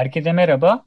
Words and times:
Herkese 0.00 0.32
merhaba. 0.32 0.84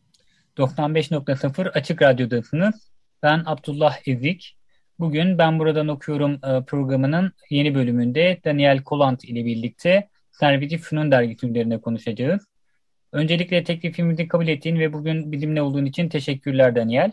95.0 0.58 1.70
Açık 1.70 2.02
Radyo'dasınız. 2.02 2.91
Ben 3.23 3.44
Abdullah 3.45 4.08
Ezik. 4.08 4.58
Bugün 4.99 5.38
Ben 5.38 5.59
Buradan 5.59 5.88
Okuyorum 5.88 6.34
e, 6.34 6.66
programının 6.66 7.34
yeni 7.49 7.76
bölümünde 7.76 8.41
Daniel 8.45 8.84
Kolant 8.84 9.26
ile 9.26 9.45
birlikte 9.45 10.09
Serveti 10.31 10.77
Fünun 10.77 11.12
dergisi 11.12 11.48
üzerine 11.48 11.81
konuşacağız. 11.81 12.48
Öncelikle 13.12 13.63
teklifimizi 13.63 14.27
kabul 14.27 14.48
ettiğin 14.48 14.80
ve 14.80 14.94
bugün 14.94 15.31
bizimle 15.31 15.61
olduğun 15.61 15.86
için 15.86 16.09
teşekkürler 16.09 16.75
Daniel. 16.75 17.11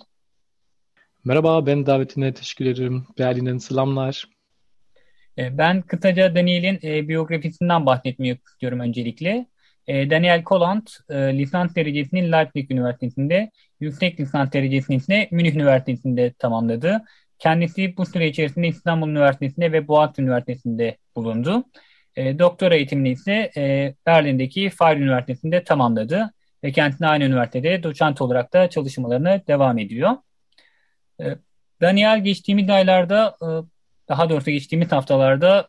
Merhaba, 1.24 1.66
ben 1.66 1.86
davetine 1.86 2.34
teşekkür 2.34 2.66
ederim. 2.66 3.06
Berlin'den 3.18 3.58
selamlar. 3.58 4.24
E, 5.38 5.58
ben 5.58 5.82
kısaca 5.82 6.34
Daniel'in 6.34 6.80
e, 6.82 7.08
biyografisinden 7.08 7.86
bahsetmeyi 7.86 8.38
istiyorum 8.46 8.80
öncelikle. 8.80 9.46
E, 9.86 10.10
Daniel 10.10 10.44
Kolant 10.44 10.90
e, 11.08 11.38
lisans 11.38 11.74
derecesini 11.74 12.32
Leipzig 12.32 12.70
Üniversitesi'nde, 12.70 13.50
yüksek 13.80 14.20
lisans 14.20 14.52
derecesini 14.52 14.96
ise 14.96 15.28
Münih 15.30 15.54
Üniversitesi'nde 15.54 16.32
tamamladı. 16.32 17.02
Kendisi 17.38 17.96
bu 17.96 18.06
süre 18.06 18.28
içerisinde 18.28 18.68
İstanbul 18.68 19.08
Üniversitesi'nde 19.08 19.72
ve 19.72 19.88
Boğaziçi 19.88 20.22
Üniversitesi'nde 20.22 20.96
bulundu. 21.16 21.64
E, 22.16 22.38
doktora 22.38 22.74
eğitimini 22.74 23.10
ise 23.10 23.50
e, 23.56 23.94
Berlin'deki 24.06 24.70
Fahir 24.70 24.96
Üniversitesi'nde 24.96 25.64
tamamladı 25.64 26.30
ve 26.64 26.72
kendisine 26.72 27.08
aynı 27.08 27.24
üniversitede 27.24 27.82
doçent 27.82 28.20
olarak 28.20 28.52
da 28.52 28.70
çalışmalarını 28.70 29.42
devam 29.48 29.78
ediyor. 29.78 30.10
E, 31.20 31.24
Daniel 31.80 32.24
geçtiğimiz 32.24 32.70
aylarda, 32.70 33.36
e, 33.42 33.48
daha 34.08 34.30
doğrusu 34.30 34.50
geçtiğimiz 34.50 34.92
haftalarda 34.92 35.68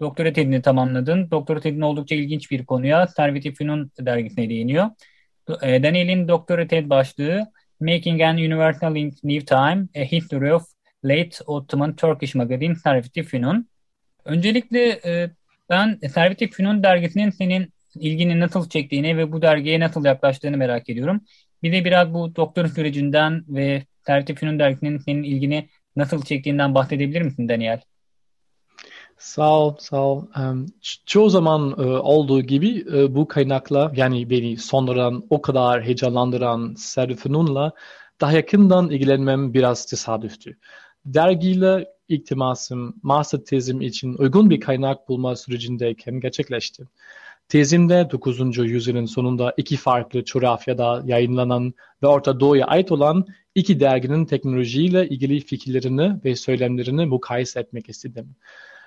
doktora 0.00 0.32
tezini 0.32 0.62
tamamladın. 0.62 1.30
Doktora 1.30 1.60
tezin 1.60 1.80
oldukça 1.80 2.14
ilginç 2.14 2.50
bir 2.50 2.66
konuya 2.66 3.06
Servet-i 3.06 3.54
Fünun 3.54 3.90
dergisine 4.00 4.48
değiniyor. 4.48 4.90
E, 5.62 5.82
Daniel'in 5.82 6.28
doktora 6.28 6.66
tez 6.66 6.90
başlığı 6.90 7.46
Making 7.80 8.22
an 8.22 8.36
Universal 8.36 8.96
in 8.96 9.14
New 9.22 9.44
Time, 9.44 9.88
A 9.96 10.04
History 10.12 10.54
of 10.54 10.62
Late 11.04 11.44
Ottoman 11.46 11.96
Turkish 11.96 12.34
Magazine 12.34 12.74
Servet-i 12.74 13.22
Fünun. 13.22 13.68
Öncelikle 14.24 15.00
e, 15.04 15.30
ben 15.70 15.98
Servet-i 16.14 16.50
Fünun 16.50 16.82
dergisinin 16.82 17.30
senin 17.30 17.72
ilgini 17.94 18.40
nasıl 18.40 18.68
çektiğini 18.68 19.16
ve 19.16 19.32
bu 19.32 19.42
dergiye 19.42 19.80
nasıl 19.80 20.04
yaklaştığını 20.04 20.56
merak 20.56 20.88
ediyorum. 20.88 21.20
Bir 21.62 21.72
de 21.72 21.84
biraz 21.84 22.14
bu 22.14 22.36
doktora 22.36 22.68
sürecinden 22.68 23.44
ve 23.48 23.82
Servet-i 24.06 24.34
Fünun 24.34 24.58
dergisinin 24.58 24.98
senin 24.98 25.22
ilgini 25.22 25.68
nasıl 25.96 26.22
çektiğinden 26.22 26.74
bahsedebilir 26.74 27.22
misin 27.22 27.48
Daniel? 27.48 27.80
Sağ 29.24 29.60
ol, 29.60 29.76
sağ 29.78 30.02
ol. 30.02 30.24
Çoğu 31.06 31.30
zaman 31.30 31.74
e, 31.78 31.82
olduğu 31.82 32.40
gibi 32.40 32.84
e, 32.94 33.14
bu 33.14 33.28
kaynakla 33.28 33.92
yani 33.96 34.30
beni 34.30 34.56
sonradan 34.56 35.24
o 35.30 35.42
kadar 35.42 35.82
heyecanlandıran 35.82 36.74
Servet 36.78 37.18
Fünun'la 37.18 37.72
daha 38.20 38.32
yakından 38.32 38.90
ilgilenmem 38.90 39.54
biraz 39.54 39.86
tesadüftü 39.86 40.56
dergiyle 41.06 41.88
ilk 42.08 42.26
temasım 42.26 42.94
master 43.02 43.38
tezim 43.38 43.80
için 43.80 44.14
uygun 44.14 44.50
bir 44.50 44.60
kaynak 44.60 45.08
bulma 45.08 45.36
sürecindeyken 45.36 46.20
gerçekleşti. 46.20 46.84
Tezimde 47.48 48.08
9. 48.12 48.58
yüzyılın 48.58 49.06
sonunda 49.06 49.54
iki 49.56 49.76
farklı 49.76 50.24
coğrafyada 50.24 51.02
yayınlanan 51.04 51.74
ve 52.02 52.06
Orta 52.06 52.40
Doğu'ya 52.40 52.66
ait 52.66 52.92
olan 52.92 53.26
iki 53.54 53.80
derginin 53.80 54.24
teknolojiyle 54.24 55.08
ilgili 55.08 55.40
fikirlerini 55.40 56.20
ve 56.24 56.36
söylemlerini 56.36 57.06
mukayese 57.06 57.60
etmek 57.60 57.88
istedim. 57.88 58.36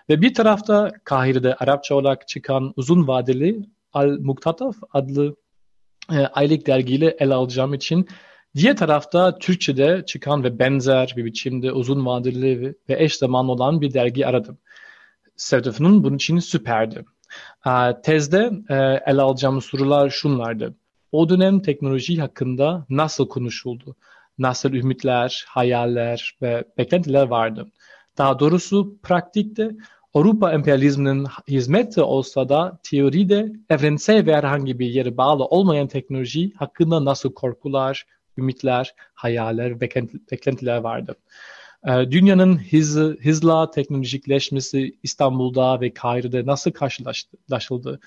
Ve 0.10 0.22
bir 0.22 0.34
tarafta 0.34 0.92
Kahire'de 1.04 1.56
Arapça 1.56 1.96
olarak 1.96 2.28
çıkan 2.28 2.74
uzun 2.76 3.08
vadeli 3.08 3.62
Al-Muktataf 3.94 4.76
adlı 4.94 5.36
e, 6.12 6.18
aylık 6.18 6.68
dergiyle 6.68 7.16
ele 7.20 7.34
alacağım 7.34 7.74
için 7.74 8.08
Diğer 8.58 8.78
tarafta 8.78 9.38
Türkçe'de 9.38 10.04
çıkan 10.06 10.44
ve 10.44 10.60
benzer 10.60 11.14
bir 11.18 11.26
biçimde 11.26 11.72
uzun 11.72 12.06
vadeli 12.06 12.76
ve 12.90 13.04
eş 13.04 13.16
zamanlı 13.16 13.52
olan 13.52 13.82
bir 13.82 13.94
dergi 13.94 14.28
aradım. 14.28 14.58
Sevdefin'in 15.36 16.04
bunun 16.04 16.16
için 16.16 16.40
süperdi. 16.40 17.06
Tezde 18.04 18.52
e, 18.70 18.76
ele 19.12 19.22
alacağımız 19.22 19.66
sorular 19.66 20.10
şunlardı. 20.10 20.76
O 21.12 21.30
dönem 21.30 21.60
teknoloji 21.62 22.22
hakkında 22.22 22.86
nasıl 22.90 23.28
konuşuldu? 23.28 23.96
Nasıl 24.38 24.74
ümitler, 24.74 25.46
hayaller 25.48 26.38
ve 26.42 26.64
beklentiler 26.78 27.28
vardı? 27.28 27.72
Daha 28.18 28.40
doğrusu 28.40 28.98
pratikte 29.04 29.72
Avrupa 30.18 30.54
emperyalizminin 30.54 31.28
hizmeti 31.48 32.02
olsa 32.02 32.50
da 32.50 32.80
teoride 32.84 33.52
evrensel 33.70 34.26
ve 34.26 34.36
herhangi 34.36 34.80
bir 34.80 34.86
yere 34.86 35.18
bağlı 35.18 35.46
olmayan 35.46 35.88
teknoloji 35.88 36.54
hakkında 36.56 37.06
nasıl 37.06 37.34
korkular, 37.34 38.06
ümitler, 38.38 38.94
hayaller, 39.14 39.82
beklentiler 39.82 40.78
vardı. 40.78 41.16
Ee, 41.88 42.12
dünyanın 42.12 42.58
hızı, 42.72 43.18
hızla 43.24 43.72
teknolojikleşmesi 43.72 44.98
İstanbul'da 45.04 45.82
ve 45.82 45.94
Kahire'de 45.94 46.46
nasıl 46.46 46.72
karşılaşıldı? 46.72 48.00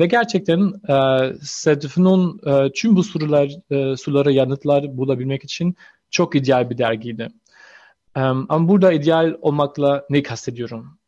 Ve 0.00 0.06
gerçekten 0.06 0.72
e, 0.88 0.96
Sedef'in 1.42 2.40
e, 2.46 2.72
tüm 2.72 2.96
bu 2.96 3.02
sorular, 3.02 3.50
e, 3.70 3.96
sorulara 3.96 4.30
yanıtlar 4.30 4.96
bulabilmek 4.96 5.44
için 5.44 5.76
çok 6.10 6.36
ideal 6.36 6.70
bir 6.70 6.78
dergiydi. 6.78 7.28
Um, 8.16 8.46
ama 8.48 8.68
burada 8.68 8.92
ideal 8.92 9.36
olmakla 9.40 10.06
ne 10.10 10.22
kastediyorum? 10.22 10.99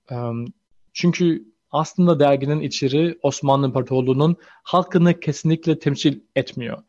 Çünkü 0.92 1.44
aslında 1.70 2.20
derginin 2.20 2.60
içeri 2.60 3.18
Osmanlı 3.22 3.66
İmparatorluğu'nun 3.66 4.36
halkını 4.62 5.20
kesinlikle 5.20 5.78
temsil 5.78 6.20
etmiyor. 6.36 6.82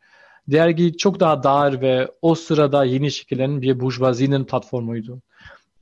Dergi 0.48 0.96
çok 0.96 1.20
daha 1.20 1.42
dar 1.42 1.80
ve 1.80 2.10
o 2.22 2.34
sırada 2.34 2.84
yeni 2.84 3.10
şekillenen 3.10 3.62
bir 3.62 3.80
burjuvazinin 3.80 4.44
platformuydu. 4.44 5.22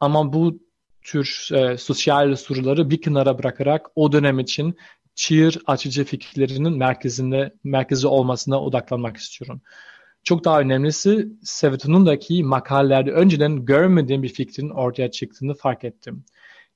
Ama 0.01 0.33
bu 0.33 0.59
tür 1.03 1.49
e, 1.53 1.79
sosyal 1.79 2.37
soruları 2.37 2.91
bir 2.91 3.03
kenara 3.03 3.39
bırakarak 3.39 3.87
o 3.95 4.13
dönem 4.13 4.39
için 4.39 4.77
çığır 5.15 5.59
açıcı 5.67 6.05
fikirlerinin 6.05 6.79
merkezinde 6.79 7.55
merkezi 7.65 8.07
olmasına 8.07 8.63
odaklanmak 8.63 9.17
istiyorum. 9.17 9.61
Çok 10.25 10.45
daha 10.45 10.61
önemlisi 10.61 11.29
Sevetun'undaki 11.43 12.45
makalelerde 12.45 13.11
önceden 13.13 13.65
görmediğim 13.65 14.23
bir 14.23 14.29
fikrin 14.29 14.71
ortaya 14.71 15.11
çıktığını 15.11 15.55
fark 15.55 15.85
ettim. 15.85 16.25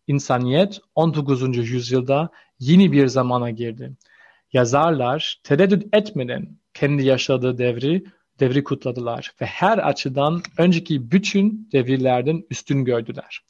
İnsaniyet 0.07 0.81
19. 0.95 1.57
yüzyılda 1.57 2.31
yeni 2.59 2.93
bir 2.93 3.07
zamana 3.07 3.51
girdi. 3.51 3.93
Yazarlar 4.53 5.41
tereddüt 5.43 5.95
etmeden 5.95 6.59
kendi 6.75 7.05
yaşadığı 7.05 7.59
devri 7.59 8.05
devri 8.41 8.65
kutladılar 8.65 9.33
ve 9.41 9.47
her 9.47 9.79
açıdan 9.79 10.43
önceki 10.59 11.11
bütün 11.11 11.69
devirlerden 11.73 12.45
üstün 12.51 12.85
gördüler. 12.85 13.41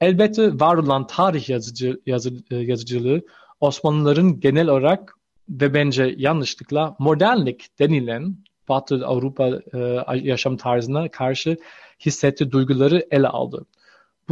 Elbette 0.00 0.60
var 0.60 0.76
olan 0.76 1.06
tarih 1.06 1.48
yazıcı, 1.48 2.00
yazı, 2.06 2.32
e, 2.50 2.56
yazıcılığı 2.56 3.22
Osmanlıların 3.60 4.40
genel 4.40 4.68
olarak 4.68 5.16
ve 5.48 5.74
bence 5.74 6.14
yanlışlıkla 6.18 6.96
modernlik 6.98 7.78
denilen 7.78 8.36
Batı 8.68 9.06
Avrupa 9.06 9.48
e, 9.74 10.02
yaşam 10.14 10.56
tarzına 10.56 11.08
karşı 11.08 11.56
hissettiği 12.00 12.50
duyguları 12.50 13.06
ele 13.10 13.28
aldı. 13.28 13.66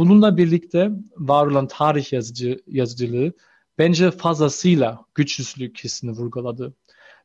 Bununla 0.01 0.37
birlikte 0.37 0.91
var 1.17 1.47
olan 1.47 1.67
tarih 1.67 2.13
yazıcı, 2.13 2.59
yazıcılığı 2.67 3.33
bence 3.77 4.11
fazlasıyla 4.11 5.05
güçsüzlük 5.15 5.83
hissini 5.83 6.11
vurguladı. 6.11 6.73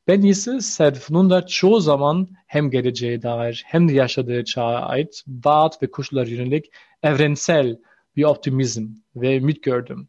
Ben 0.08 0.22
ise 0.22 0.60
Serfun'un 0.60 1.30
da 1.30 1.46
çoğu 1.46 1.80
zaman 1.80 2.28
hem 2.46 2.70
geleceğe 2.70 3.22
dair 3.22 3.62
hem 3.66 3.88
de 3.88 3.92
yaşadığı 3.92 4.44
çağa 4.44 4.80
ait 4.80 5.24
vaat 5.28 5.82
ve 5.82 5.90
koşullar 5.90 6.26
yönelik 6.26 6.72
evrensel 7.02 7.78
bir 8.16 8.24
optimizm 8.24 8.88
ve 9.16 9.36
ümit 9.36 9.62
gördüm. 9.62 10.08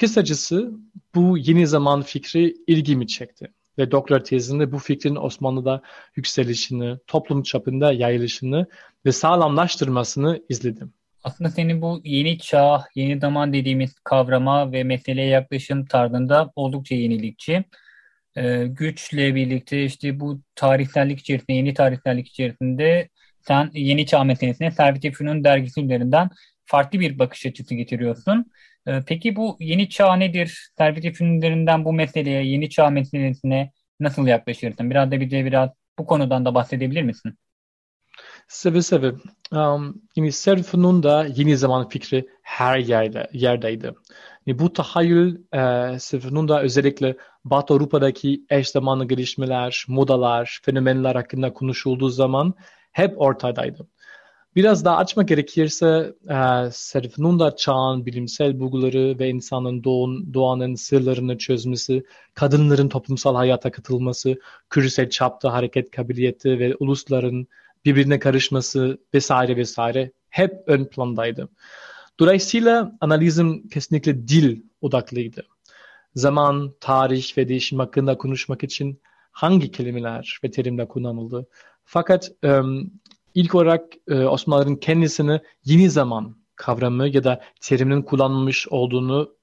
Kısacası 0.00 0.72
bu 1.14 1.38
yeni 1.38 1.66
zaman 1.66 2.02
fikri 2.02 2.56
ilgimi 2.66 3.06
çekti 3.06 3.52
ve 3.78 3.90
doktor 3.90 4.20
tezinde 4.20 4.72
bu 4.72 4.78
fikrin 4.78 5.16
Osmanlı'da 5.16 5.82
yükselişini, 6.16 6.98
toplum 7.06 7.42
çapında 7.42 7.92
yayılışını 7.92 8.66
ve 9.06 9.12
sağlamlaştırmasını 9.12 10.42
izledim. 10.48 10.92
Aslında 11.24 11.50
senin 11.50 11.82
bu 11.82 12.00
yeni 12.04 12.38
çağ, 12.38 12.84
yeni 12.94 13.20
zaman 13.20 13.52
dediğimiz 13.52 13.94
kavrama 14.04 14.72
ve 14.72 14.84
meseleye 14.84 15.28
yaklaşım 15.28 15.86
tarzında 15.86 16.52
oldukça 16.56 16.94
yenilikçi. 16.94 17.64
Ee, 18.36 18.66
güçle 18.68 19.34
birlikte 19.34 19.84
işte 19.84 20.20
bu 20.20 20.42
tarihsellik 20.54 21.20
içerisinde, 21.20 21.52
yeni 21.52 21.74
tarihsellik 21.74 22.28
içerisinde 22.28 23.08
sen 23.40 23.70
yeni 23.74 24.06
çağ 24.06 24.24
meselesine 24.24 24.70
Servet 24.70 25.14
Fünun 25.14 25.44
dergisi 25.44 25.82
üzerinden 25.82 26.30
farklı 26.66 27.00
bir 27.00 27.18
bakış 27.18 27.46
açısı 27.46 27.74
getiriyorsun. 27.74 28.50
Ee, 28.86 29.00
peki 29.06 29.36
bu 29.36 29.56
yeni 29.60 29.88
çağ 29.88 30.16
nedir? 30.16 30.70
Servet 30.78 31.16
Fünun'lerinden 31.16 31.84
bu 31.84 31.92
meseleye, 31.92 32.44
yeni 32.44 32.70
çağ 32.70 32.90
meselesine 32.90 33.72
nasıl 34.00 34.26
yaklaşırsın? 34.26 34.90
Biraz 34.90 35.10
da 35.10 35.20
bize 35.20 35.44
biraz 35.44 35.70
bu 35.98 36.06
konudan 36.06 36.44
da 36.44 36.54
bahsedebilir 36.54 37.02
misin? 37.02 37.38
Seve 38.48 38.82
seve. 38.82 39.14
Um, 39.52 40.02
yani 40.16 40.32
Serfun'un 40.32 41.02
da 41.02 41.26
yeni 41.36 41.56
zaman 41.56 41.88
fikri 41.88 42.28
her 42.42 42.78
yerde, 42.78 43.30
yerdeydi. 43.32 43.94
Yani 44.46 44.58
bu 44.58 44.72
tahayyül 44.72 45.38
e, 45.52 45.98
Serfun'un 45.98 46.48
da 46.48 46.62
özellikle 46.62 47.16
Batı 47.44 47.74
Avrupa'daki 47.74 48.44
eş 48.50 48.68
zamanlı 48.68 49.04
gelişmeler, 49.04 49.84
modalar, 49.88 50.60
fenomenler 50.62 51.14
hakkında 51.14 51.52
konuşulduğu 51.52 52.08
zaman 52.08 52.54
hep 52.92 53.20
ortadaydı. 53.20 53.86
Biraz 54.56 54.84
daha 54.84 54.96
açmak 54.96 55.28
gerekirse 55.28 56.14
e, 56.28 56.70
Serfun'un 56.72 57.40
da 57.40 57.56
çağın 57.56 58.06
bilimsel 58.06 58.60
bulguları 58.60 59.18
ve 59.18 59.28
insanın 59.28 59.84
doğun, 59.84 60.34
doğanın 60.34 60.74
sırlarını 60.74 61.38
çözmesi, 61.38 62.04
kadınların 62.34 62.88
toplumsal 62.88 63.34
hayata 63.34 63.70
katılması, 63.70 64.36
küresel 64.70 65.10
çapta 65.10 65.52
hareket 65.52 65.90
kabiliyeti 65.90 66.58
ve 66.58 66.76
ulusların 66.80 67.46
birbirine 67.88 68.18
karışması 68.18 68.98
vesaire 69.14 69.56
vesaire 69.56 70.12
hep 70.30 70.52
ön 70.66 70.84
plandaydı. 70.84 71.48
Dolayısıyla 72.20 72.96
analizim 73.00 73.68
kesinlikle 73.68 74.28
dil 74.28 74.62
odaklıydı. 74.80 75.42
Zaman, 76.14 76.74
tarih 76.80 77.38
ve 77.38 77.48
değişim 77.48 77.78
hakkında 77.78 78.18
konuşmak 78.18 78.64
için 78.64 79.00
hangi 79.32 79.72
kelimeler 79.72 80.38
ve 80.44 80.50
terimler 80.50 80.88
kullanıldı? 80.88 81.46
Fakat 81.84 82.30
ilk 83.34 83.54
olarak 83.54 83.84
e, 84.08 84.14
Osmanlıların 84.14 84.76
kendisini 84.76 85.40
yeni 85.64 85.90
zaman 85.90 86.36
kavramı 86.56 87.08
ya 87.08 87.24
da 87.24 87.40
terimin 87.60 88.02
kullanılmış 88.02 88.68
olduğunu 88.68 89.34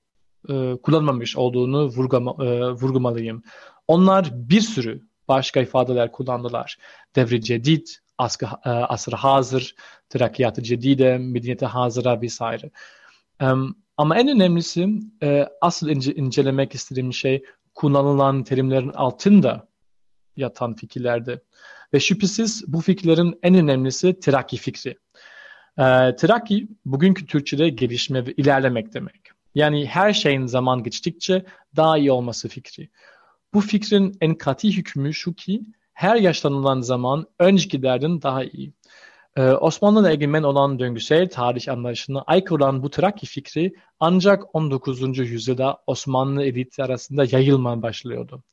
e, 0.49 0.77
kullanmamış 0.83 1.37
olduğunu 1.37 1.85
vurgama, 1.85 2.45
e, 2.45 2.71
vurgumalıyım. 2.71 3.43
Onlar 3.87 4.31
bir 4.33 4.61
sürü 4.61 5.01
başka 5.27 5.61
ifadeler 5.61 6.11
kullandılar. 6.11 6.77
Devri 7.15 7.41
cedid, 7.41 7.87
asr, 8.17 8.43
e, 8.43 8.69
asr 8.69 9.13
hazır, 9.13 9.75
terakkiyat-ı 10.09 10.63
cedide, 10.63 11.17
medeniyete 11.17 11.65
hazıra 11.65 12.21
vesaire. 12.21 12.71
Um, 13.41 13.75
ama 13.97 14.17
en 14.17 14.27
önemlisi 14.27 14.89
e, 15.23 15.47
asıl 15.61 15.89
ince, 15.89 16.15
incelemek 16.15 16.75
istediğim 16.75 17.13
şey 17.13 17.43
kullanılan 17.75 18.43
terimlerin 18.43 18.89
altında 18.89 19.67
yatan 20.37 20.73
fikirlerdi. 20.73 21.41
Ve 21.93 21.99
şüphesiz 21.99 22.63
bu 22.67 22.81
fikirlerin 22.81 23.39
en 23.43 23.55
önemlisi 23.55 24.19
terakki 24.19 24.57
fikri. 24.57 24.97
E, 25.79 25.83
bugünkü 26.85 27.25
Türkçe'de 27.25 27.69
gelişme 27.69 28.25
ve 28.25 28.33
ilerlemek 28.33 28.93
demek. 28.93 29.21
Yani 29.55 29.87
her 29.87 30.13
şeyin 30.13 30.45
zaman 30.45 30.83
geçtikçe 30.83 31.45
daha 31.75 31.97
iyi 31.97 32.11
olması 32.11 32.49
fikri. 32.49 32.89
Bu 33.53 33.61
fikrin 33.61 34.17
en 34.21 34.35
katı 34.35 34.67
hükmü 34.67 35.13
şu 35.13 35.33
ki 35.33 35.61
her 35.95 36.15
yaşlanılan 36.15 36.81
zaman 36.81 37.27
öncekilerden 37.39 38.21
daha 38.21 38.43
iyi. 38.43 38.73
Ee, 39.37 39.41
Osmanlı'da 39.41 40.11
egemen 40.11 40.43
olan 40.43 40.79
döngüsel 40.79 41.29
tarih 41.29 41.71
anlayışına 41.71 42.21
aykırı 42.21 42.55
olan 42.55 42.83
bu 42.83 42.89
Trakki 42.89 43.25
fikri 43.25 43.73
ancak 43.99 44.55
19. 44.55 45.17
yüzyılda 45.17 45.77
Osmanlı 45.87 46.43
eliti 46.43 46.83
arasında 46.83 47.25
yayılmaya 47.31 47.81
başlıyordu. 47.81 48.43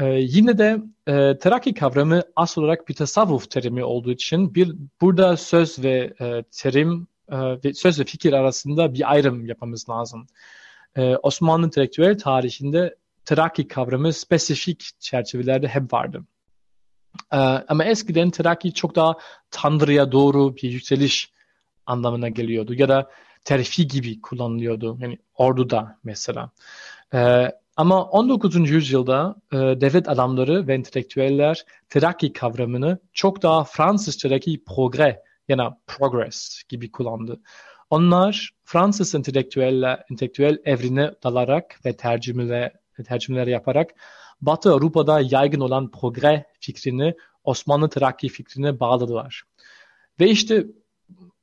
Ee, 0.00 0.06
yine 0.06 0.58
de 0.58 0.78
e, 1.06 1.38
Trakki 1.38 1.74
kavramı 1.74 2.22
asıl 2.36 2.62
olarak 2.62 2.88
bir 2.88 2.94
tasavvuf 2.94 3.50
terimi 3.50 3.84
olduğu 3.84 4.10
için 4.10 4.54
bir 4.54 4.74
burada 5.00 5.36
söz 5.36 5.84
ve 5.84 6.14
e, 6.20 6.44
terim 6.50 7.06
e, 7.28 7.36
ve 7.64 7.74
söz 7.74 8.00
ve 8.00 8.04
fikir 8.04 8.32
arasında 8.32 8.94
bir 8.94 9.12
ayrım 9.12 9.46
yapmamız 9.46 9.88
lazım. 9.90 10.26
E, 10.96 11.16
Osmanlı 11.16 11.66
entelektüel 11.66 12.18
tarihinde 12.18 12.96
Trakki 13.24 13.68
kavramı 13.68 14.12
spesifik 14.12 14.90
çerçevelerde 15.00 15.68
hep 15.68 15.92
vardı. 15.92 16.24
Ee, 17.32 17.36
ama 17.68 17.84
eskiden 17.84 18.30
Teraki 18.30 18.74
çok 18.74 18.96
daha 18.96 19.16
Tanrı'ya 19.50 20.12
doğru 20.12 20.56
bir 20.56 20.70
yükseliş 20.70 21.32
anlamına 21.86 22.28
geliyordu. 22.28 22.74
Ya 22.74 22.88
da 22.88 23.10
terfi 23.44 23.86
gibi 23.86 24.20
kullanılıyordu. 24.20 24.98
Yani 25.00 25.18
orduda 25.34 25.98
mesela. 26.04 26.50
Ee, 27.14 27.50
ama 27.76 28.04
19. 28.04 28.70
yüzyılda 28.70 29.36
e, 29.52 29.56
devlet 29.56 30.08
adamları 30.08 30.66
ve 30.66 30.74
entelektüeller 30.74 31.64
Teraki 31.88 32.32
kavramını 32.32 32.98
çok 33.12 33.42
daha 33.42 33.64
Fransızcadaki 33.64 34.64
progre 34.64 35.22
yani 35.48 35.62
progress 35.86 36.62
gibi 36.68 36.90
kullandı. 36.92 37.40
Onlar 37.90 38.50
Fransız 38.64 39.14
entelektüel, 39.14 39.98
entelektüel 40.10 40.58
evrine 40.64 41.10
dalarak 41.22 41.80
ve 41.84 41.96
tercümeler, 41.96 42.72
tercümeler 43.06 43.46
yaparak 43.46 43.90
Batı 44.40 44.72
Avrupa'da 44.72 45.20
yaygın 45.20 45.60
olan 45.60 45.90
progre 45.90 46.44
fikrini 46.60 47.14
Osmanlı 47.44 47.88
Terakki 47.88 48.28
fikrine 48.28 48.80
bağladılar. 48.80 49.42
Ve 50.20 50.30
işte 50.30 50.66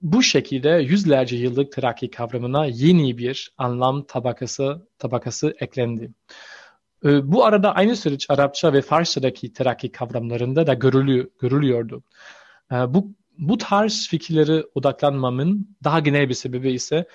bu 0.02 0.24
şekilde 0.24 0.70
yüzlerce 0.70 1.36
yıllık 1.36 1.72
Terakki 1.72 2.12
kavramına 2.12 2.66
yeni 2.66 3.18
bir 3.18 3.54
anlam 3.58 4.04
tabakası 4.04 4.88
tabakası 5.00 5.56
eklendi. 5.60 6.12
Ee, 7.06 7.32
bu 7.32 7.46
arada 7.46 7.76
aynı 7.76 7.96
süreç 7.96 8.30
Arapça 8.30 8.74
ve 8.74 8.82
Farsçadaki 8.82 9.54
Terakki 9.54 9.92
kavramlarında 9.92 10.68
da 10.68 10.74
görülüyor, 10.74 11.28
görülüyordu. 11.40 12.04
Ee, 12.72 12.76
bu, 12.76 13.12
bu 13.38 13.58
tarz 13.58 14.08
fikirleri 14.08 14.64
odaklanmamın 14.76 15.78
daha 15.84 16.00
genel 16.00 16.30
bir 16.30 16.34
sebebi 16.34 16.72
ise 16.72 17.08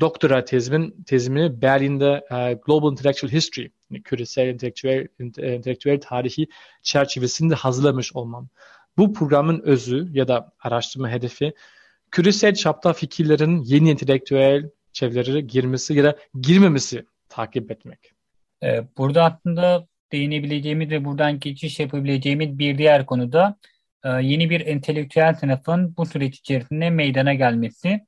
doktora 0.00 0.44
tezimin, 0.44 1.04
tezimi 1.06 1.62
Berlin'de 1.62 2.24
e, 2.30 2.52
Global 2.66 2.92
Intellectual 2.92 3.32
History, 3.32 3.70
yani 3.90 4.02
küresel 4.02 4.48
entelektüel, 4.48 5.08
entelektüel 5.38 6.00
tarihi 6.00 6.46
çerçevesinde 6.82 7.54
hazırlamış 7.54 8.16
olmam. 8.16 8.48
Bu 8.98 9.12
programın 9.12 9.60
özü 9.60 10.08
ya 10.12 10.28
da 10.28 10.52
araştırma 10.60 11.10
hedefi 11.10 11.52
küresel 12.10 12.54
çapta 12.54 12.92
fikirlerin 12.92 13.62
yeni 13.62 13.90
entelektüel 13.90 14.70
çevrelere 14.92 15.40
girmesi 15.40 15.94
ya 15.94 16.04
da 16.04 16.16
girmemesi 16.40 17.04
takip 17.28 17.70
etmek. 17.70 18.12
Ee, 18.62 18.84
burada 18.98 19.24
aslında 19.24 19.86
değinebileceğimiz 20.12 20.90
ve 20.90 21.04
buradan 21.04 21.40
geçiş 21.40 21.80
yapabileceğimiz 21.80 22.58
bir 22.58 22.78
diğer 22.78 23.06
konuda 23.06 23.56
e, 24.04 24.08
yeni 24.08 24.50
bir 24.50 24.66
entelektüel 24.66 25.34
sınıfın 25.34 25.96
bu 25.96 26.06
süreç 26.06 26.38
içerisinde 26.38 26.90
meydana 26.90 27.34
gelmesi. 27.34 28.00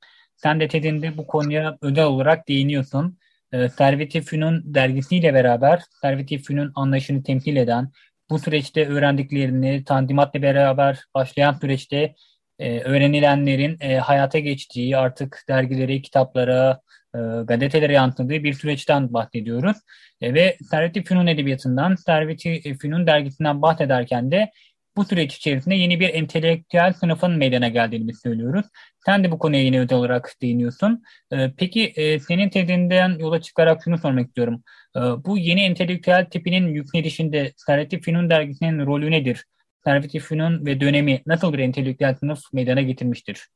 Sen 0.43 0.59
de 0.59 0.67
TED'inde 0.67 1.17
bu 1.17 1.27
konuya 1.27 1.77
özel 1.81 2.05
olarak 2.05 2.47
değiniyorsun. 2.47 3.17
E, 3.51 3.69
Servet-i 3.69 4.21
Fünun 4.21 4.73
dergisiyle 4.73 5.33
beraber 5.33 5.81
Servet-i 6.01 6.37
Fünun 6.37 6.71
anlayışını 6.75 7.23
temsil 7.23 7.55
eden, 7.55 7.91
bu 8.29 8.39
süreçte 8.39 8.87
öğrendiklerini 8.87 9.83
Tanzimat'la 9.83 10.41
beraber 10.41 10.99
başlayan 11.15 11.53
süreçte 11.53 12.15
e, 12.59 12.79
öğrenilenlerin 12.79 13.77
e, 13.81 13.97
hayata 13.97 14.39
geçtiği, 14.39 14.97
artık 14.97 15.43
dergilere, 15.49 16.01
kitaplara, 16.01 16.81
e, 17.15 17.19
gazetelere 17.43 17.93
yansıdığı 17.93 18.43
bir 18.43 18.53
süreçten 18.53 19.13
bahsediyoruz. 19.13 19.77
E, 20.21 20.33
ve 20.33 20.57
Servet-i 20.71 21.03
Fünun 21.03 21.27
edebiyatından, 21.27 21.95
Servet-i 21.95 22.77
Fünun 22.77 23.07
dergisinden 23.07 23.61
bahsederken 23.61 24.31
de 24.31 24.51
bu 24.95 25.05
süreç 25.05 25.35
içerisinde 25.35 25.75
yeni 25.75 25.99
bir 25.99 26.09
entelektüel 26.13 26.93
sınıfın 26.93 27.31
meydana 27.31 27.67
geldiğini 27.67 28.13
söylüyoruz. 28.13 28.65
Sen 29.05 29.23
de 29.23 29.31
bu 29.31 29.39
konuya 29.39 29.63
yine 29.63 29.79
özel 29.79 29.97
olarak 29.97 30.35
değiniyorsun. 30.41 31.03
Ee, 31.31 31.53
peki 31.57 31.93
e, 31.95 32.19
senin 32.19 32.49
tezinden 32.49 33.17
yola 33.19 33.41
çıkarak 33.41 33.81
şunu 33.83 33.97
sormak 33.97 34.27
istiyorum. 34.27 34.63
Ee, 34.95 34.99
bu 34.99 35.37
yeni 35.37 35.61
entelektüel 35.61 36.25
tipinin 36.25 36.67
yükselişinde 36.67 37.53
Servet-i 37.57 38.01
Fünun 38.01 38.29
dergisinin 38.29 38.85
rolü 38.85 39.11
nedir? 39.11 39.45
Servet-i 39.83 40.19
Fünun 40.19 40.65
ve 40.65 40.79
dönemi 40.79 41.21
nasıl 41.25 41.53
bir 41.53 41.59
entelektüel 41.59 42.15
sınıf 42.15 42.39
meydana 42.53 42.81
getirmiştir? 42.81 43.47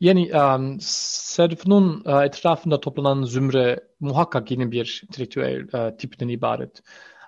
Yani 0.00 0.36
um, 0.36 0.76
Servet-i 0.80 1.72
uh, 1.72 2.24
etrafında 2.24 2.80
toplanan 2.80 3.22
zümre 3.22 3.80
muhakkak 4.00 4.50
yeni 4.50 4.72
bir 4.72 5.02
entelektüel 5.08 5.68
uh, 5.72 5.96
tipten 5.96 6.28
ibaret. 6.28 6.82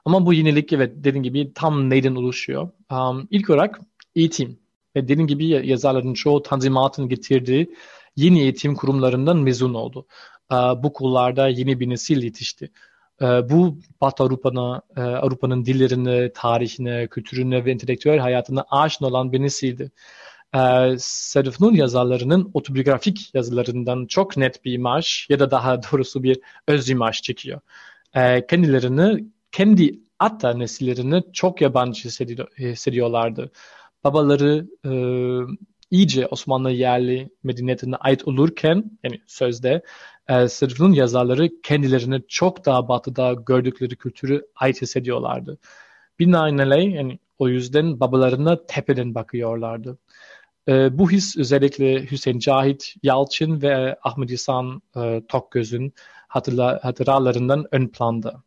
Ama 0.05 0.27
bu 0.27 0.35
yenilik 0.35 0.73
evet 0.73 0.93
dediğim 0.97 1.23
gibi 1.23 1.53
tam 1.55 1.91
neyden 1.91 2.15
oluşuyor? 2.15 2.71
Um, 2.91 3.29
ilk 3.31 3.51
olarak 3.51 3.81
eğitim. 4.17 4.59
Ve 4.97 5.09
dediğim 5.09 5.27
gibi 5.27 5.47
yazarların 5.47 6.15
çoğu 6.15 6.43
Tanzimat'ın 6.43 7.09
getirdiği 7.09 7.75
yeni 8.17 8.41
eğitim 8.41 8.75
kurumlarından 8.75 9.37
mezun 9.37 9.75
oldu. 9.75 10.07
Uh, 10.53 10.83
bu 10.83 10.93
kullarda 10.93 11.49
yeni 11.49 11.81
bir 11.81 11.89
nesil 11.89 12.23
yetişti. 12.23 12.71
Uh, 13.21 13.51
bu 13.51 13.79
Batı 14.01 14.23
Avrupa'na, 14.23 14.83
uh, 14.97 15.03
Avrupa'nın 15.03 15.65
dillerine, 15.65 16.33
tarihine, 16.33 17.07
kültürüne 17.07 17.65
ve 17.65 17.71
entelektüel 17.71 18.19
hayatına 18.19 18.65
aşina 18.71 19.09
olan 19.09 19.33
bir 19.33 19.43
nesildi. 19.43 19.91
Sedef 20.99 21.61
Nun 21.61 21.75
yazarlarının 21.75 22.51
otobiyografik 22.55 23.35
yazılarından 23.35 24.07
çok 24.07 24.37
net 24.37 24.65
bir 24.65 24.73
imaj 24.73 25.27
ya 25.29 25.39
da 25.39 25.51
daha 25.51 25.83
doğrusu 25.83 26.23
bir 26.23 26.41
öz 26.69 26.91
imaj 26.91 27.23
çekiyor. 27.23 27.61
E, 28.15 28.47
kendilerini, 28.47 29.25
kendi 29.55 30.01
hatta 30.19 30.55
nesillerini 30.55 31.23
çok 31.33 31.61
yabancı 31.61 32.09
hissediyorlardı. 32.59 33.51
Babaları 34.05 34.67
e, 34.87 34.93
iyice 35.91 36.27
Osmanlı 36.27 36.71
yerli 36.71 37.31
medeniyetine 37.43 37.97
ait 37.97 38.29
olurken 38.29 38.99
yani 39.05 39.21
sözde 39.27 39.83
e, 40.29 40.49
Sırf'ın 40.49 40.93
yazarları 40.93 41.61
kendilerini 41.63 42.23
çok 42.29 42.67
daha 42.67 42.89
batıda 42.89 43.33
gördükleri 43.33 43.97
kültürü 43.97 44.47
ait 44.57 44.83
hissediyorlardı. 44.83 45.59
Binaenaleyh 46.19 46.95
yani 46.95 47.19
o 47.39 47.49
yüzden 47.49 48.01
babalarına 48.01 48.67
tepeden 48.67 49.15
bakıyorlardı. 49.15 49.99
E, 50.69 50.99
bu 50.99 51.11
his 51.11 51.37
özellikle 51.37 52.11
Hüseyin 52.11 52.39
Cahit 52.39 52.95
Yalçın 53.03 53.63
ve 53.63 53.97
Ahmet 54.03 54.31
İhsan 54.31 54.83
e, 54.97 55.23
Tokgöz'ün 55.29 55.95
hatırla, 56.29 56.81
hatıralarından 56.83 57.65
ön 57.73 57.89
planda. 57.89 58.43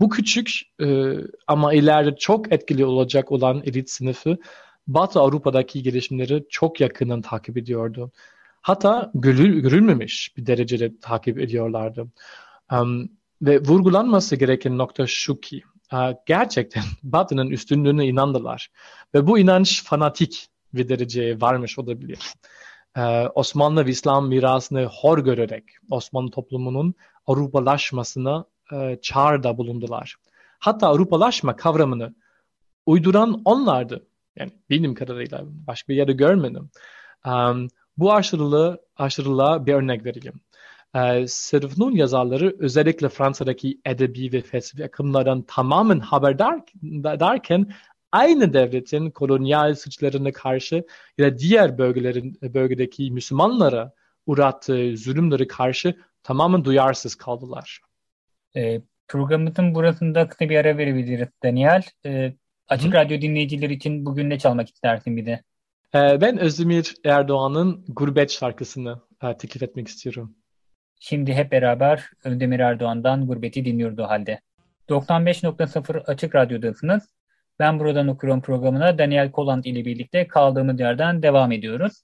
Bu 0.00 0.08
küçük 0.08 0.60
e, 0.82 1.14
ama 1.46 1.74
ileride 1.74 2.16
çok 2.16 2.52
etkili 2.52 2.84
olacak 2.84 3.32
olan 3.32 3.62
elit 3.64 3.90
sınıfı 3.90 4.38
Batı 4.86 5.20
Avrupa'daki 5.20 5.82
gelişimleri 5.82 6.46
çok 6.50 6.80
yakından 6.80 7.22
takip 7.22 7.56
ediyordu. 7.56 8.12
Hatta 8.62 9.10
görül, 9.14 9.60
görülmemiş 9.60 10.36
bir 10.36 10.46
derecede 10.46 10.92
takip 11.00 11.38
ediyorlardı. 11.38 12.06
Ve 13.42 13.60
vurgulanması 13.60 14.36
gereken 14.36 14.78
nokta 14.78 15.06
şu 15.06 15.40
ki 15.40 15.62
uh, 15.92 16.12
gerçekten 16.26 16.82
Batı'nın 17.02 17.50
üstünlüğüne 17.50 18.06
inandılar. 18.06 18.70
Ve 19.14 19.26
bu 19.26 19.38
inanç 19.38 19.84
fanatik 19.84 20.48
bir 20.74 20.88
dereceye 20.88 21.40
varmış 21.40 21.78
olabilir. 21.78 22.18
Ee, 22.96 23.28
Osmanlı 23.34 23.86
ve 23.86 23.90
İslam 23.90 24.28
mirasını 24.28 24.84
hor 24.84 25.18
görerek 25.18 25.64
Osmanlı 25.90 26.30
toplumunun 26.30 26.94
Avrupalaşmasına 27.26 28.44
e, 28.72 28.98
çağrıda 29.02 29.58
bulundular. 29.58 30.16
Hatta 30.58 30.86
Avrupalaşma 30.86 31.56
kavramını 31.56 32.14
uyduran 32.86 33.42
onlardı. 33.44 34.06
Yani 34.36 34.52
benim 34.70 34.94
kadarıyla 34.94 35.42
başka 35.44 35.92
bir 35.92 35.96
yerde 35.96 36.12
görmedim. 36.12 36.70
Um, 37.26 37.68
bu 37.96 38.14
aşırılığı, 38.14 38.82
aşırılığa 38.96 39.66
bir 39.66 39.74
örnek 39.74 40.04
vereyim. 40.04 40.40
Ee, 40.96 41.26
Sırfnun 41.28 41.92
yazarları 41.92 42.56
özellikle 42.58 43.08
Fransa'daki 43.08 43.80
edebi 43.86 44.32
ve 44.32 44.40
felsefi 44.40 44.84
akımlardan 44.84 45.42
tamamen 45.42 46.00
haberdar 46.00 46.60
derken 47.20 47.72
aynı 48.12 48.52
devletin 48.52 49.10
kolonyal 49.10 49.74
suçlarına 49.74 50.32
karşı 50.32 50.84
ya 51.18 51.26
da 51.26 51.38
diğer 51.38 51.78
bölgelerin 51.78 52.38
bölgedeki 52.42 53.10
Müslümanlara 53.10 53.92
uğrattığı 54.26 54.96
zulümleri 54.96 55.48
karşı 55.48 55.96
tamamen 56.22 56.64
duyarsız 56.64 57.14
kaldılar. 57.14 57.80
E, 58.56 58.80
programımızın 59.08 59.74
burasında 59.74 60.28
kısa 60.28 60.48
bir 60.48 60.56
ara 60.56 60.78
verebiliriz 60.78 61.28
Daniel. 61.44 61.82
E, 62.06 62.32
açık 62.68 62.92
Hı. 62.92 62.96
Radyo 62.96 63.20
dinleyicileri 63.20 63.72
için 63.72 64.06
bugün 64.06 64.30
ne 64.30 64.38
çalmak 64.38 64.68
istersin 64.68 65.16
bir 65.16 65.26
de? 65.26 65.42
E, 65.94 66.20
ben 66.20 66.38
Özdemir 66.38 66.94
Erdoğan'ın 67.04 67.84
Gurbet 67.88 68.30
şarkısını 68.30 69.00
e, 69.22 69.36
teklif 69.36 69.62
etmek 69.62 69.88
istiyorum. 69.88 70.36
Şimdi 71.00 71.34
hep 71.34 71.52
beraber 71.52 72.10
Özdemir 72.24 72.60
Erdoğan'dan 72.60 73.26
Gurbet'i 73.26 73.64
dinliyordu 73.64 74.02
halde. 74.02 74.40
95.0 74.88 76.04
Açık 76.06 76.34
Radyo'dasınız. 76.34 77.08
Ben 77.58 77.78
buradan 77.80 78.08
okuyorum 78.08 78.42
programına 78.42 78.98
Daniel 78.98 79.30
Koland 79.30 79.64
ile 79.64 79.84
birlikte 79.84 80.28
kaldığımız 80.28 80.80
yerden 80.80 81.22
devam 81.22 81.52
ediyoruz. 81.52 82.02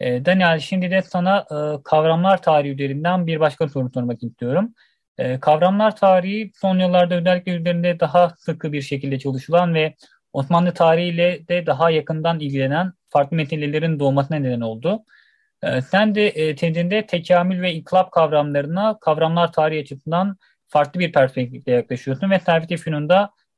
E, 0.00 0.24
Daniel 0.24 0.58
şimdi 0.58 0.90
de 0.90 1.02
sana 1.02 1.38
e, 1.38 1.82
kavramlar 1.82 2.42
tarihi 2.42 2.72
üzerinden 2.72 3.26
bir 3.26 3.40
başka 3.40 3.68
soru 3.68 3.90
sormak 3.94 4.22
istiyorum. 4.22 4.74
E, 5.20 5.40
kavramlar 5.40 5.96
tarihi 5.96 6.52
son 6.54 6.78
yıllarda 6.78 7.14
özellikle 7.14 7.52
üzerinde 7.52 8.00
daha 8.00 8.30
sıkı 8.38 8.72
bir 8.72 8.82
şekilde 8.82 9.18
çalışılan 9.18 9.74
ve 9.74 9.94
Osmanlı 10.32 10.74
tarihiyle 10.74 11.48
de 11.48 11.66
daha 11.66 11.90
yakından 11.90 12.40
ilgilenen 12.40 12.92
farklı 13.08 13.36
metinlerin 13.36 14.00
doğmasına 14.00 14.36
neden 14.36 14.60
oldu. 14.60 15.04
E, 15.62 15.82
sen 15.82 16.14
de 16.14 16.28
e, 16.28 16.54
tezinde 16.54 17.06
tekamül 17.06 17.62
ve 17.62 17.72
inkılap 17.72 18.12
kavramlarına 18.12 18.98
kavramlar 19.00 19.52
tarihi 19.52 19.80
açısından 19.80 20.36
farklı 20.68 21.00
bir 21.00 21.12
perspektifle 21.12 21.72
yaklaşıyorsun 21.72 22.30
ve 22.30 22.38
Servet-i 22.38 22.92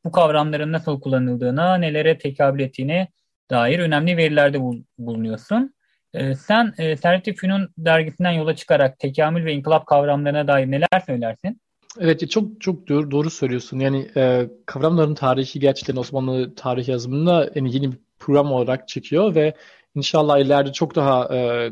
bu 0.04 0.12
kavramların 0.12 0.72
nasıl 0.72 1.00
kullanıldığına, 1.00 1.74
nelere 1.76 2.18
tekabül 2.18 2.60
ettiğine 2.60 3.08
dair 3.50 3.78
önemli 3.78 4.16
verilerde 4.16 4.60
bul- 4.60 4.84
bulunuyorsun. 4.98 5.74
E, 6.14 6.34
sen 6.34 6.74
e, 6.78 6.96
Servet 6.96 7.36
Fünun 7.36 7.68
dergisinden 7.78 8.32
yola 8.32 8.56
çıkarak 8.56 8.98
tekamül 8.98 9.44
ve 9.44 9.52
inkılap 9.52 9.86
kavramlarına 9.86 10.48
dair 10.48 10.70
neler 10.70 11.00
söylersin? 11.06 11.60
Evet 12.00 12.30
çok 12.30 12.60
çok 12.60 12.88
doğru, 12.88 13.10
doğru 13.10 13.30
söylüyorsun. 13.30 13.78
Yani 13.78 14.08
e, 14.16 14.48
kavramların 14.66 15.14
tarihi 15.14 15.60
gerçekten 15.60 15.96
Osmanlı 15.96 16.54
tarih 16.54 16.88
yazımında 16.88 17.50
yani 17.54 17.74
yeni 17.74 17.92
bir 17.92 17.98
program 18.18 18.52
olarak 18.52 18.88
çıkıyor 18.88 19.34
ve 19.34 19.54
inşallah 19.94 20.38
ileride 20.38 20.72
çok 20.72 20.94
daha 20.94 21.36
e, 21.36 21.70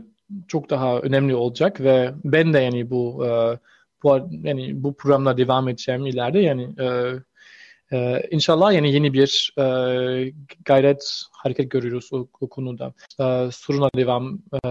çok 0.48 0.70
daha 0.70 0.98
önemli 0.98 1.34
olacak 1.34 1.80
ve 1.80 2.10
ben 2.24 2.52
de 2.52 2.58
yani 2.58 2.90
bu 2.90 3.26
e, 3.26 3.58
bu 4.02 4.28
yani 4.30 4.82
bu 4.82 4.96
programla 4.96 5.36
devam 5.36 5.68
edeceğim 5.68 6.06
ileride 6.06 6.38
yani 6.38 6.62
e, 6.80 6.86
ee, 7.92 8.22
inşallah 8.30 8.72
yani 8.72 8.92
yeni 8.92 9.12
bir 9.12 9.54
e, 9.58 9.64
gayret 10.64 11.22
hareket 11.32 11.70
görüyoruz 11.70 12.08
o, 12.12 12.28
o 12.40 12.48
konuda. 12.48 12.94
E, 13.20 13.50
soruna 13.52 13.90
devam, 13.96 14.38
e, 14.54 14.68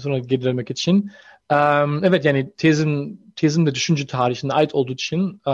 soruna 0.00 0.18
geri 0.18 0.72
için. 0.72 1.10
E, 1.50 1.56
evet 2.02 2.24
yani 2.24 2.52
tezin, 2.56 3.22
tezin 3.36 3.66
de 3.66 3.74
düşünce 3.74 4.06
tarihine 4.06 4.52
ait 4.52 4.74
olduğu 4.74 4.92
için 4.92 5.40
e, 5.48 5.52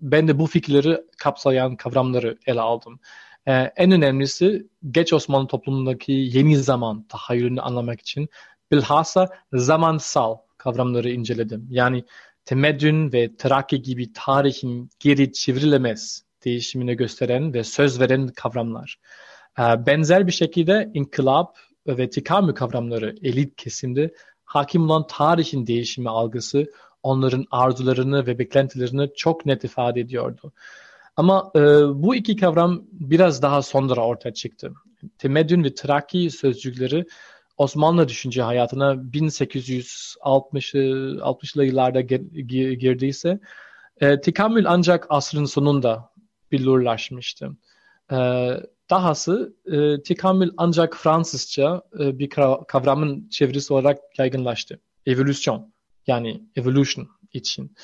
ben 0.00 0.28
de 0.28 0.38
bu 0.38 0.46
fikirleri 0.46 1.00
kapsayan 1.18 1.76
kavramları 1.76 2.38
ele 2.46 2.60
aldım. 2.60 3.00
E, 3.46 3.52
en 3.52 3.92
önemlisi 3.92 4.66
geç 4.90 5.12
Osmanlı 5.12 5.46
toplumundaki 5.46 6.12
yeni 6.12 6.56
zaman 6.56 7.02
tahayyülünü 7.02 7.60
anlamak 7.60 8.00
için 8.00 8.28
bilhassa 8.72 9.28
zamansal 9.52 10.36
kavramları 10.58 11.10
inceledim. 11.10 11.66
Yani 11.70 12.04
temeddün 12.50 13.12
ve 13.12 13.36
Trakya 13.36 13.78
gibi 13.78 14.12
tarihin 14.12 14.90
geri 15.00 15.32
çevrilemez 15.32 16.24
değişimini 16.44 16.96
gösteren 16.96 17.54
ve 17.54 17.64
söz 17.64 18.00
veren 18.00 18.28
kavramlar. 18.28 18.96
Ee, 19.58 19.62
benzer 19.62 20.26
bir 20.26 20.32
şekilde 20.32 20.90
inkılap 20.94 21.56
ve 21.86 22.10
tikamü 22.10 22.54
kavramları 22.54 23.16
elit 23.22 23.56
kesimde 23.56 24.14
hakim 24.44 24.82
olan 24.82 25.06
tarihin 25.06 25.66
değişimi 25.66 26.08
algısı 26.08 26.72
onların 27.02 27.46
arzularını 27.50 28.26
ve 28.26 28.38
beklentilerini 28.38 29.10
çok 29.16 29.46
net 29.46 29.64
ifade 29.64 30.00
ediyordu. 30.00 30.52
Ama 31.16 31.50
e, 31.56 31.60
bu 32.02 32.14
iki 32.14 32.36
kavram 32.36 32.82
biraz 32.92 33.42
daha 33.42 33.62
sonra 33.62 34.06
ortaya 34.06 34.34
çıktı. 34.34 34.72
Temeddün 35.18 35.64
ve 35.64 35.74
Traki 35.74 36.30
sözcükleri 36.30 37.06
Osmanlı 37.60 38.08
düşünce 38.08 38.42
hayatına 38.42 38.92
1860'lı 38.92 41.20
60'lı 41.20 41.64
yıllarda 41.64 42.00
gir, 42.00 42.20
girdiyse 42.72 43.40
e, 44.00 44.20
tekamül 44.20 44.64
ancak 44.68 45.06
asrın 45.10 45.44
sonunda 45.44 46.10
billurlaşmıştı. 46.52 47.50
E, 48.12 48.16
dahası 48.90 49.56
e, 49.66 50.02
tekamül 50.02 50.50
ancak 50.56 50.96
Fransızca 50.96 51.82
e, 52.00 52.18
bir 52.18 52.28
kavramın 52.68 53.28
çevirisi 53.28 53.72
olarak 53.72 53.98
yaygınlaştı. 54.18 54.80
Evolüsyon 55.06 55.72
yani 56.06 56.42
evolution 56.56 57.08
için. 57.32 57.76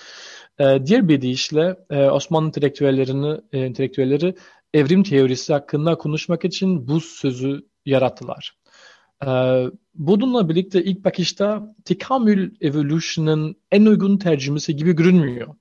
E, 0.58 0.86
diğer 0.86 1.08
bir 1.08 1.22
deyişle 1.22 1.76
e, 1.90 2.04
Osmanlı 2.04 2.46
entelektüellerini, 2.46 3.40
e, 3.52 3.58
entelektüelleri 3.58 4.34
evrim 4.74 5.02
teorisi 5.02 5.52
hakkında 5.52 5.98
konuşmak 5.98 6.44
için 6.44 6.88
bu 6.88 7.00
sözü 7.00 7.66
yarattılar. 7.86 8.56
Ee, 9.26 9.64
bununla 9.94 10.48
birlikte 10.48 10.84
ilk 10.84 11.04
bakışta 11.04 11.74
tekamül 11.84 12.54
evolution'ın 12.60 13.56
en 13.70 13.86
uygun 13.86 14.18
tercümesi 14.18 14.76
gibi 14.76 14.92
görünmüyor. 14.92 15.54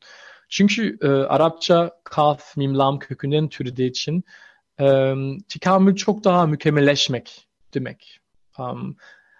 Çünkü 0.49 0.97
e, 1.01 1.07
Arapça 1.07 1.91
kaf, 2.03 2.57
mimlam 2.57 2.99
kökünden 2.99 3.49
türediği 3.49 3.89
için 3.89 4.23
e, 4.79 5.13
tekamül 5.47 5.95
çok 5.95 6.23
daha 6.23 6.45
mükemmelleşmek 6.47 7.47
demek. 7.73 8.19
Um, 8.59 8.95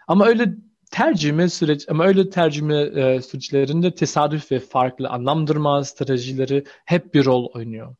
ama 0.07 0.25
öyle 0.25 0.53
tercüme 0.91 1.49
süreç 1.49 1.89
ama 1.89 2.05
öyle 2.05 2.29
tercüme 2.29 2.81
e, 2.81 3.21
süreçlerinde 3.21 3.95
tesadüf 3.95 4.51
ve 4.51 4.59
farklı 4.59 5.09
anlamdırma 5.09 5.83
stratejileri 5.83 6.63
hep 6.85 7.13
bir 7.13 7.25
rol 7.25 7.45
oynuyor. 7.53 7.95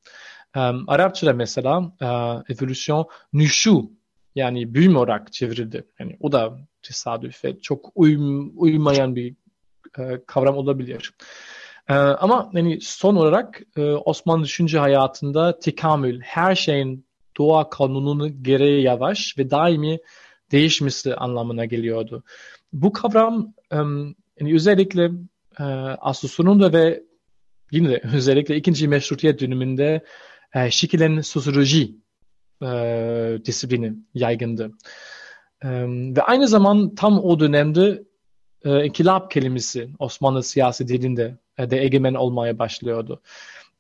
Um, 0.56 0.90
Arapçada 0.90 1.34
mesela 1.34 1.92
e, 2.02 2.06
evolüsyon 2.54 3.06
nüşu 3.34 3.92
yani 4.36 4.74
büyüme 4.74 5.00
olarak 5.00 5.34
çevrildi. 5.34 5.88
Yani 6.00 6.18
o 6.20 6.32
da 6.32 6.60
tesadüf 6.82 7.46
ve 7.46 7.60
çok 7.60 7.92
uyum, 7.96 8.54
uymayan 8.56 9.16
bir 9.16 9.36
e, 10.00 10.22
kavram 10.28 10.58
olabilir. 10.58 11.14
E, 11.90 11.94
ama 11.94 12.52
yani 12.54 12.82
son 12.82 13.16
olarak 13.16 13.62
e, 13.78 13.82
Osmanlı 13.82 14.44
düşünce 14.44 14.80
hayatında 14.80 15.60
tekamül, 15.60 16.22
her 16.22 16.56
şeyin 16.56 17.06
doğa 17.38 17.70
kanununu 17.70 18.44
gereği 18.44 18.84
yavaş 18.84 19.38
ve 19.38 19.52
daimi 19.52 20.00
değişmesi 20.52 21.16
anlamına 21.16 21.66
geliyordu. 21.66 22.24
Bu 22.74 22.94
kavram 22.94 23.54
yani 23.72 24.54
özellikle 24.56 25.12
e, 25.60 25.64
Asus'un 26.02 26.74
ve 26.74 27.04
yine 27.72 27.90
de 27.90 28.02
özellikle 28.14 28.56
ikinci 28.56 28.88
meşrutiyet 28.88 29.40
döneminde 29.40 30.06
e, 30.56 30.72
şekillenen 30.72 31.22
sosyoloji 31.22 31.96
e, 32.62 33.40
disiplini 33.46 33.94
yaygındı. 34.14 34.72
E, 35.64 35.70
ve 36.16 36.22
aynı 36.22 36.48
zaman 36.48 36.96
tam 36.96 37.20
o 37.20 37.40
dönemde 37.40 38.04
e, 38.66 38.86
inkılap 38.86 39.32
kelimesi 39.32 39.90
Osmanlı 40.00 40.44
siyasi 40.44 40.88
dilinde 40.88 41.38
e, 41.58 41.70
de 41.70 41.84
egemen 41.84 42.14
olmaya 42.14 42.60
başlıyordu. 42.60 43.22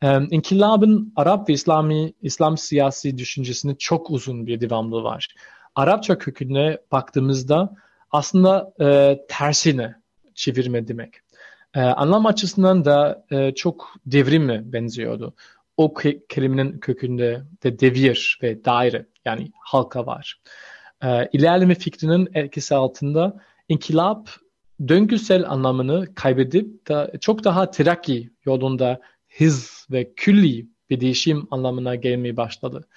E, 0.03 0.19
inkılabın 0.31 1.13
Arap 1.15 1.49
ve 1.49 1.53
İslami 1.53 2.13
İslam 2.21 2.57
siyasi 2.57 3.17
düşüncesinin 3.17 3.75
çok 3.75 4.11
uzun 4.11 4.47
bir 4.47 4.61
devamlı 4.61 5.03
var. 5.03 5.35
Arapça 5.75 6.17
köküne 6.17 6.77
baktığımızda 6.91 7.75
aslında 8.11 8.73
e, 8.81 9.19
tersine 9.29 9.95
çevirme 10.35 10.87
demek. 10.87 11.15
E, 11.75 11.81
anlam 11.81 12.25
açısından 12.25 12.85
da 12.85 13.25
e, 13.31 13.51
çok 13.51 13.93
devrime 14.05 14.73
benziyordu. 14.73 15.33
O 15.77 15.93
ke- 15.93 16.27
kelimenin 16.29 16.79
kökünde 16.79 17.43
de 17.63 17.79
devir 17.79 18.39
ve 18.43 18.65
daire 18.65 19.05
yani 19.25 19.51
halka 19.59 20.05
var. 20.05 20.41
E, 21.03 21.29
ilerleme 21.33 21.75
fikrinin 21.75 22.29
etkisi 22.33 22.75
altında 22.75 23.41
inkılap 23.69 24.29
döngüsel 24.87 25.49
anlamını 25.49 26.15
kaybedip 26.15 26.87
da 26.87 27.11
çok 27.21 27.43
daha 27.43 27.71
terakki 27.71 28.29
yolunda 28.45 29.01
hız 29.37 29.87
ve 29.91 30.13
külli 30.15 30.67
bir 30.89 30.99
değişim 30.99 31.47
anlamına 31.51 31.95
gelmeye 31.95 32.37
başladı. 32.37 32.87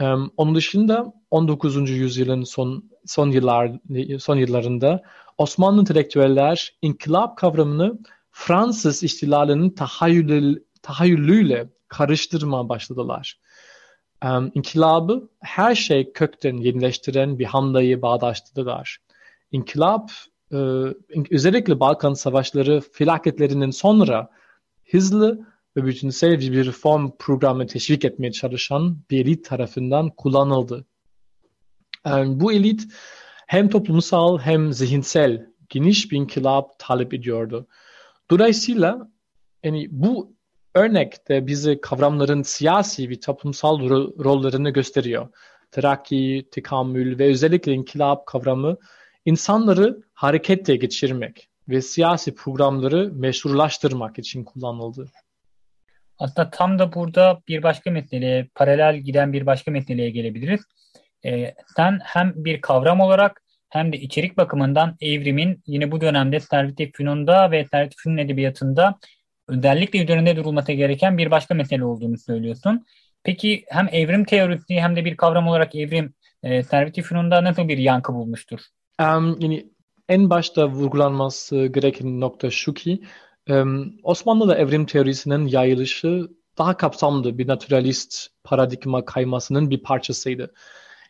Um, 0.00 0.32
onun 0.36 0.54
dışında 0.54 1.12
19. 1.30 1.90
yüzyılın 1.90 2.42
son 2.44 2.90
son 3.06 3.30
yıllar 3.30 3.72
son 4.18 4.36
yıllarında 4.36 5.02
Osmanlı 5.38 5.80
entelektüeller 5.80 6.74
inkılap 6.82 7.38
kavramını 7.38 7.98
Fransız 8.30 9.02
ihtilalinin 9.02 9.70
tahayyül, 9.70 10.56
tahayyülüyle 10.82 11.68
karıştırma 11.88 12.68
başladılar. 12.68 13.40
Um, 14.24 14.50
inkılabı 14.54 15.28
her 15.40 15.74
şey 15.74 16.12
kökten 16.12 16.56
yenileştiren 16.56 17.38
bir 17.38 17.44
hamleyi 17.44 18.02
bağdaştırdılar. 18.02 18.98
İnkılap 19.52 20.10
e, 20.52 20.56
özellikle 21.30 21.80
Balkan 21.80 22.14
Savaşları 22.14 22.82
felaketlerinin 22.92 23.70
sonra 23.70 24.30
hızlı 24.90 25.46
ve 25.76 25.84
bütünsel 25.84 26.40
bir 26.40 26.66
reform 26.66 27.10
programı 27.18 27.66
teşvik 27.66 28.04
etmeye 28.04 28.32
çalışan 28.32 28.98
bir 29.10 29.20
elit 29.20 29.44
tarafından 29.44 30.10
kullanıldı. 30.10 30.86
Yani 32.06 32.40
bu 32.40 32.52
elit 32.52 32.82
hem 33.46 33.68
toplumsal 33.68 34.38
hem 34.38 34.72
zihinsel 34.72 35.46
geniş 35.68 36.12
bir 36.12 36.16
inkılap 36.16 36.78
talep 36.78 37.14
ediyordu. 37.14 37.66
Dolayısıyla 38.30 39.10
yani 39.62 39.88
bu 39.90 40.35
örnek 40.76 41.28
de 41.28 41.46
bize 41.46 41.80
kavramların 41.80 42.42
siyasi 42.42 43.10
ve 43.10 43.20
toplumsal 43.20 43.80
ro- 43.80 44.24
rollerini 44.24 44.72
gösteriyor. 44.72 45.28
Terakki, 45.70 46.48
tekamül 46.50 47.18
ve 47.18 47.24
özellikle 47.24 47.72
inkılap 47.72 48.26
kavramı 48.26 48.76
insanları 49.24 50.02
harekette 50.14 50.76
geçirmek 50.76 51.48
ve 51.68 51.82
siyasi 51.82 52.34
programları 52.34 53.12
meşrulaştırmak 53.12 54.18
için 54.18 54.44
kullanıldı. 54.44 55.10
Aslında 56.18 56.50
tam 56.50 56.78
da 56.78 56.92
burada 56.92 57.40
bir 57.48 57.62
başka 57.62 57.90
meseleye, 57.90 58.48
paralel 58.54 58.96
giden 58.96 59.32
bir 59.32 59.46
başka 59.46 59.70
meseleye 59.70 60.10
gelebiliriz. 60.10 60.60
Ee, 61.24 61.54
sen 61.76 61.98
hem 62.02 62.32
bir 62.36 62.60
kavram 62.60 63.00
olarak 63.00 63.42
hem 63.68 63.92
de 63.92 63.96
içerik 63.96 64.36
bakımından 64.36 64.96
evrimin 65.00 65.62
yine 65.66 65.92
bu 65.92 66.00
dönemde 66.00 66.40
Servet-i 66.40 66.92
Fünun'da 66.92 67.50
ve 67.50 67.66
Servet-i 67.70 67.96
Fünun 67.96 68.16
edebiyatında 68.16 68.98
özellikle 69.48 70.04
üzerinde 70.04 70.36
durulması 70.36 70.72
gereken 70.72 71.18
bir 71.18 71.30
başka 71.30 71.54
mesele 71.54 71.84
olduğunu 71.84 72.18
söylüyorsun. 72.18 72.86
Peki 73.22 73.64
hem 73.68 73.88
evrim 73.92 74.24
teorisi 74.24 74.80
hem 74.80 74.96
de 74.96 75.04
bir 75.04 75.16
kavram 75.16 75.48
olarak 75.48 75.74
evrim 75.74 76.14
e, 76.42 76.62
Servet-i 76.62 77.02
Fünun'da 77.02 77.44
nasıl 77.44 77.68
bir 77.68 77.78
yankı 77.78 78.14
bulmuştur? 78.14 78.60
Um, 79.00 79.40
yani 79.40 79.66
en 80.08 80.30
başta 80.30 80.68
vurgulanması 80.68 81.66
gereken 81.66 82.20
nokta 82.20 82.50
şu 82.50 82.74
ki 82.74 83.02
um, 83.50 83.94
Osmanlı'da 84.02 84.56
evrim 84.56 84.86
teorisinin 84.86 85.46
yayılışı 85.46 86.28
daha 86.58 86.76
kapsamlı 86.76 87.38
bir 87.38 87.48
naturalist 87.48 88.28
paradigma 88.44 89.04
kaymasının 89.04 89.70
bir 89.70 89.82
parçasıydı. 89.82 90.54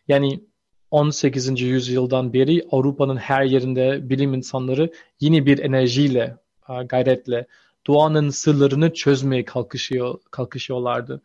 Yani 0.07 0.43
18. 0.91 1.61
yüzyıldan 1.61 2.33
beri 2.33 2.67
Avrupa'nın 2.71 3.17
her 3.17 3.43
yerinde 3.43 4.09
bilim 4.09 4.33
insanları 4.33 4.91
yeni 5.19 5.45
bir 5.45 5.59
enerjiyle, 5.59 6.37
gayretle 6.85 7.47
doğanın 7.87 8.29
sırlarını 8.29 8.93
çözmeye 8.93 9.45
kalkışıyor, 9.45 10.19
kalkışıyorlardı. 10.31 11.21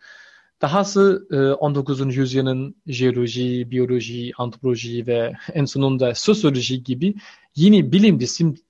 Dahası 0.62 1.28
19. 1.60 2.00
E, 2.00 2.04
yüzyılın 2.04 2.76
jeoloji, 2.86 3.70
biyoloji, 3.70 4.32
antropoloji 4.38 5.06
ve 5.06 5.32
en 5.52 5.64
sonunda 5.64 6.14
sosyoloji 6.14 6.84
gibi 6.84 7.14
yeni 7.56 7.92
bilim 7.92 8.20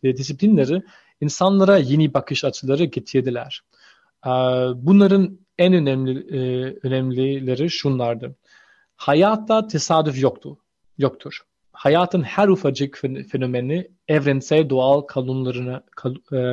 disiplinleri 0.02 0.82
insanlara 1.20 1.78
yeni 1.78 2.14
bakış 2.14 2.44
açıları 2.44 2.84
getirdiler. 2.84 3.62
E, 4.26 4.30
bunların 4.74 5.38
en 5.58 5.72
önemli 5.72 6.36
e, 6.36 6.40
önemlileri 6.82 7.70
şunlardı. 7.70 8.36
Hayatta 8.96 9.66
tesadüf 9.66 10.22
yoktu, 10.22 10.58
yoktur. 10.98 11.40
Hayatın 11.72 12.22
her 12.22 12.48
ufacık 12.48 13.02
fenomeni 13.30 13.88
evrensel 14.08 14.70
doğal 14.70 15.00
kanunlarına 15.00 15.82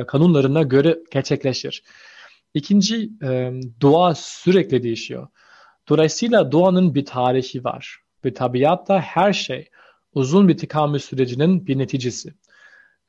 kanunlarına 0.06 0.62
göre 0.62 0.98
gerçekleşir. 1.10 1.82
İkinci, 2.54 3.10
e, 3.22 3.52
doğa 3.80 4.14
sürekli 4.14 4.82
değişiyor. 4.82 5.28
Dolayısıyla 5.88 6.52
doğanın 6.52 6.94
bir 6.94 7.04
tarihi 7.04 7.64
var 7.64 7.98
ve 8.24 8.34
tabiatta 8.34 9.00
her 9.00 9.32
şey 9.32 9.68
uzun 10.14 10.48
bir 10.48 10.56
tekamül 10.56 10.98
sürecinin 10.98 11.66
bir 11.66 11.78
neticesi. 11.78 12.34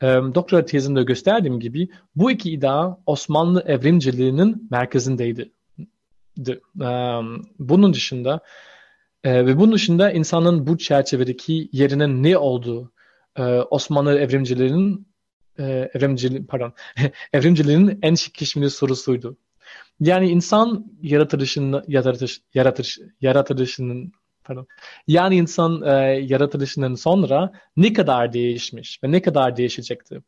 E, 0.01 0.07
doktora 0.07 0.65
tezimde 0.65 1.03
gösterdiğim 1.03 1.59
gibi 1.59 1.89
bu 2.15 2.31
iki 2.31 2.51
iddia 2.51 2.97
Osmanlı 3.05 3.63
evrimciliğinin 3.67 4.67
merkezindeydi. 4.71 5.51
De, 6.37 6.51
e, 6.81 6.89
bunun 7.59 7.93
dışında 7.93 8.39
e, 9.23 9.45
ve 9.45 9.57
bunun 9.57 9.73
dışında 9.73 10.11
insanın 10.11 10.67
bu 10.67 10.77
çerçevedeki 10.77 11.69
yerinin 11.71 12.23
ne 12.23 12.37
olduğu 12.37 12.91
e, 13.35 13.43
Osmanlı 13.43 14.19
evrimciliğinin 14.19 15.07
e, 15.59 15.89
evrimciliğin 15.93 16.43
pardon 16.43 16.73
evrimciliğin 17.33 17.99
en 18.01 18.15
şıkkışmili 18.15 18.69
sorusuydu. 18.69 19.37
Yani 19.99 20.29
insan 20.29 20.85
yaratılışının 21.01 21.83
yaratış 21.87 22.41
yaratış 22.53 22.99
yaratılışının 23.21 24.11
pardon. 24.43 24.67
Yani 25.07 25.35
insan 25.35 25.81
e, 25.81 25.91
yaratılışının 26.27 26.95
sonra 26.95 27.51
ne 27.77 27.93
kadar 27.93 28.33
değişmiş 28.33 29.03
ve 29.03 29.11
ne 29.11 29.21
kadar 29.21 29.57
değişecekti. 29.57 30.21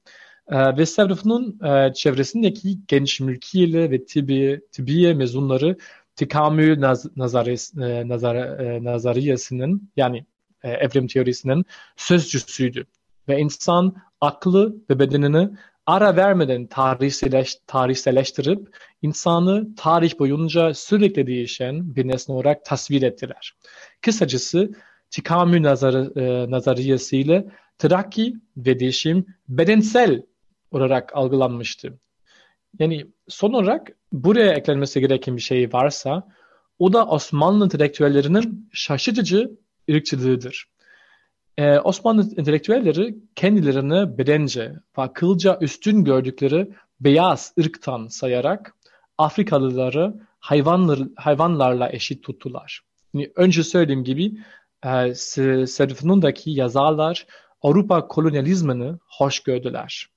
E, 0.48 0.78
ve 0.78 0.86
Sevrif'in 0.86 1.66
e, 1.66 1.94
çevresindeki 1.94 2.78
genç 2.88 3.20
mülkiyeli 3.20 3.92
ve 3.92 4.06
tibi, 4.06 4.62
tibiye 4.72 5.14
mezunları 5.14 5.78
tekamül 6.16 6.82
naz, 6.82 7.06
e, 7.06 7.84
e, 7.84 8.84
nazariyesinin 8.84 9.92
yani 9.98 10.26
e, 10.64 10.70
evrim 10.70 11.08
teorisinin 11.08 11.66
sözcüsüydü. 11.96 12.86
Ve 13.28 13.40
insan 13.40 13.96
aklı 14.22 14.76
ve 14.90 15.00
bedenini 15.00 15.50
ara 15.86 16.16
vermeden 16.16 16.68
tarihseleş, 16.68 17.56
tarihselleştirip 17.68 18.76
insanı 19.02 19.76
tarih 19.76 20.20
boyunca 20.20 20.74
sürekli 20.74 21.28
değişen 21.28 21.96
bir 21.96 22.08
nesne 22.08 22.36
olarak 22.36 22.66
tasvir 22.66 23.02
ettiler. 23.02 23.54
Kısacası 24.02 24.72
tekamül 25.12 25.64
nazarı, 25.64 26.14
e, 26.16 26.52
nazariyesiyle 26.52 27.46
terakki 27.78 28.34
ve 28.58 28.80
değişim 28.80 29.26
bedensel 29.50 30.24
olarak 30.72 31.16
algılanmıştı. 31.16 32.00
Yani 32.80 33.08
son 33.28 33.54
olarak 33.54 33.92
buraya 34.14 34.54
eklenmesi 34.54 35.02
gereken 35.02 35.36
bir 35.36 35.42
şey 35.42 35.74
varsa 35.74 36.28
o 36.80 36.94
da 36.94 37.08
Osmanlı 37.08 37.64
entelektüellerinin 37.66 38.70
şaşırtıcı 38.74 39.52
ırkçılığıdır. 39.92 40.66
Ee, 41.58 41.80
Osmanlı 41.80 42.30
entelektüelleri 42.38 43.16
kendilerini 43.36 44.18
bedence 44.18 44.62
ve 44.98 45.02
akılca 45.02 45.58
üstün 45.62 46.04
gördükleri 46.04 46.70
beyaz 47.00 47.54
ırktan 47.60 48.08
sayarak 48.08 48.76
Afrikalıları 49.18 50.14
hayvanlar, 50.40 51.00
hayvanlarla 51.16 51.92
eşit 51.92 52.24
tuttular. 52.24 52.82
Yani 53.14 53.32
önce 53.36 53.64
söylediğim 53.64 54.04
gibi 54.04 54.32
e, 54.86 55.16
Serifnun'daki 55.66 56.52
yazarlar 56.52 57.26
Avrupa 57.62 58.08
kolonyalizmini 58.08 58.94
hoş 59.08 59.40
gördüler. 59.40 60.13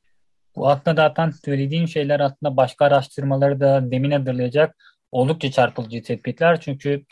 Bu 0.56 0.68
aslında 0.68 0.94
zaten 1.02 1.30
söylediğin 1.30 1.86
şeyler 1.86 2.20
aslında 2.20 2.56
başka 2.56 2.84
araştırmaları 2.84 3.60
da 3.60 3.90
demin 3.90 4.10
hazırlayacak 4.10 4.76
oldukça 5.12 5.50
çarpıcı 5.50 6.02
tespitler. 6.02 6.60
Çünkü 6.60 7.04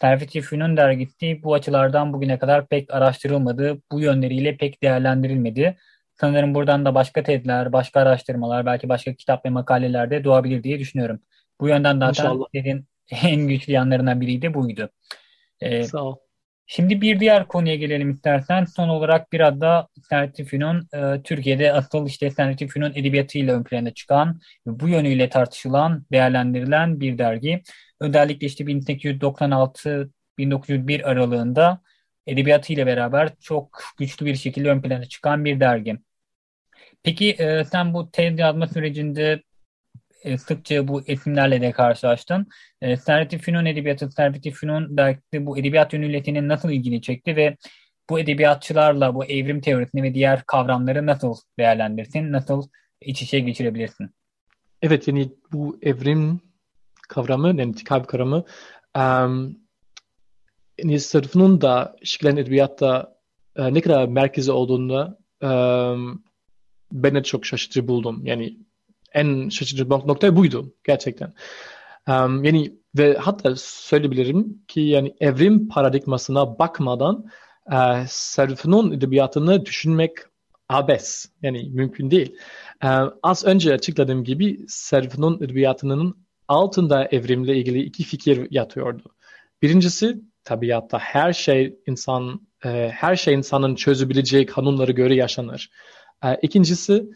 Servet-i 0.00 0.40
Fünun 0.40 0.76
dergisi 0.76 1.42
bu 1.42 1.54
açılardan 1.54 2.12
bugüne 2.12 2.38
kadar 2.38 2.66
pek 2.66 2.94
araştırılmadı, 2.94 3.82
bu 3.92 4.00
yönleriyle 4.00 4.56
pek 4.56 4.82
değerlendirilmedi. 4.82 5.76
Sanırım 6.20 6.54
buradan 6.54 6.84
da 6.84 6.94
başka 6.94 7.22
tezler, 7.22 7.72
başka 7.72 8.00
araştırmalar, 8.00 8.66
belki 8.66 8.88
başka 8.88 9.14
kitap 9.14 9.46
ve 9.46 9.50
makaleler 9.50 10.10
de 10.10 10.24
doğabilir 10.24 10.62
diye 10.62 10.78
düşünüyorum. 10.78 11.20
Bu 11.60 11.68
yönden 11.68 11.98
zaten 11.98 12.38
senin 12.54 12.86
en 13.10 13.48
güçlü 13.48 13.72
yanlarından 13.72 14.20
biriydi 14.20 14.54
buydu. 14.54 14.90
Ee, 15.60 15.84
Sağ 15.84 16.02
ol. 16.02 16.16
Şimdi 16.72 17.00
bir 17.00 17.20
diğer 17.20 17.48
konuya 17.48 17.76
gelelim 17.76 18.10
istersen. 18.10 18.64
Son 18.64 18.88
olarak 18.88 19.32
biraz 19.32 19.60
da 19.60 19.88
Sertifü'nün 20.08 20.88
e, 20.94 21.22
Türkiye'de 21.22 21.72
asıl 21.72 22.06
işte 22.06 22.30
Sertifü'nün 22.30 22.92
edebiyatıyla 22.94 23.56
ön 23.56 23.64
plana 23.64 23.94
çıkan, 23.94 24.40
bu 24.66 24.88
yönüyle 24.88 25.28
tartışılan, 25.28 26.06
değerlendirilen 26.12 27.00
bir 27.00 27.18
dergi. 27.18 27.62
Özellikle 28.00 28.46
işte 28.46 28.64
1896-1901 28.64 31.04
aralığında 31.04 31.82
edebiyatıyla 32.26 32.86
beraber 32.86 33.32
çok 33.40 33.82
güçlü 33.98 34.26
bir 34.26 34.36
şekilde 34.36 34.70
ön 34.70 34.82
plana 34.82 35.04
çıkan 35.04 35.44
bir 35.44 35.60
dergi. 35.60 35.98
Peki 37.02 37.30
e, 37.30 37.64
sen 37.64 37.94
bu 37.94 38.10
tez 38.10 38.38
yazma 38.38 38.68
sürecinde 38.68 39.42
e, 40.22 40.38
sıkça 40.38 40.88
bu 40.88 41.02
isimlerle 41.06 41.60
de 41.60 41.72
karşılaştın. 41.72 42.46
E, 42.82 42.96
Servet-i 42.96 43.38
Fünun 43.38 43.64
Edebiyatı, 43.64 44.10
Servet-i 44.10 44.50
Fünun 44.50 44.96
dergisi 44.96 45.46
bu 45.46 45.58
edebiyat 45.58 45.92
yönüyle 45.92 46.48
nasıl 46.48 46.70
ilgini 46.70 47.02
çekti 47.02 47.36
ve 47.36 47.56
bu 48.10 48.20
edebiyatçılarla 48.20 49.14
bu 49.14 49.24
evrim 49.24 49.60
teorisini 49.60 50.02
ve 50.02 50.14
diğer 50.14 50.42
kavramları 50.46 51.06
nasıl 51.06 51.34
değerlendirsin, 51.58 52.32
nasıl 52.32 52.68
iç 53.00 53.22
içe 53.22 53.40
geçirebilirsin? 53.40 54.10
Evet 54.82 55.08
yani 55.08 55.32
bu 55.52 55.78
evrim 55.82 56.40
kavramı, 57.08 57.48
yani 57.48 57.62
intikam 57.62 58.04
kavramı 58.04 58.44
um, 58.96 59.56
yani 60.78 61.00
sırfının 61.00 61.60
da 61.60 61.96
şeklen 62.04 62.36
edebiyatta 62.36 63.16
uh, 63.58 63.68
ne 63.70 63.80
kadar 63.80 64.08
merkezi 64.08 64.52
olduğunda 64.52 65.18
um, 65.42 66.24
ben 66.92 67.14
de 67.14 67.22
çok 67.22 67.46
şaşırtıcı 67.46 67.88
buldum. 67.88 68.26
Yani 68.26 68.56
en 69.12 69.48
şaşırtıcı 69.48 69.90
nokta 69.90 70.36
buydu 70.36 70.74
gerçekten. 70.84 71.32
Um, 72.08 72.44
yani 72.44 72.80
ve 72.98 73.16
hatta 73.16 73.54
söyleyebilirim 73.56 74.62
ki 74.68 74.80
yani 74.80 75.14
evrim 75.20 75.68
paradigmasına 75.68 76.58
bakmadan 76.58 77.26
e, 77.72 77.76
Serif'in 78.08 78.92
edebiyatını 78.92 79.66
düşünmek 79.66 80.12
abes. 80.68 81.26
Yani 81.42 81.70
mümkün 81.70 82.10
değil. 82.10 82.36
E, 82.84 82.88
az 83.22 83.44
önce 83.44 83.74
açıkladığım 83.74 84.24
gibi 84.24 84.64
Serif'in 84.68 85.44
edebiyatının 85.44 86.16
altında 86.48 87.04
evrimle 87.04 87.56
ilgili 87.56 87.82
iki 87.82 88.04
fikir 88.04 88.46
yatıyordu. 88.50 89.02
Birincisi 89.62 90.20
tabiatta 90.44 90.98
her 90.98 91.32
şey 91.32 91.76
insan 91.86 92.40
e, 92.64 92.90
her 92.94 93.16
şey 93.16 93.34
insanın 93.34 93.74
çözebileceği 93.74 94.46
kanunları 94.46 94.92
göre 94.92 95.14
yaşanır. 95.14 95.70
E, 96.24 96.34
ikincisi 96.42 97.10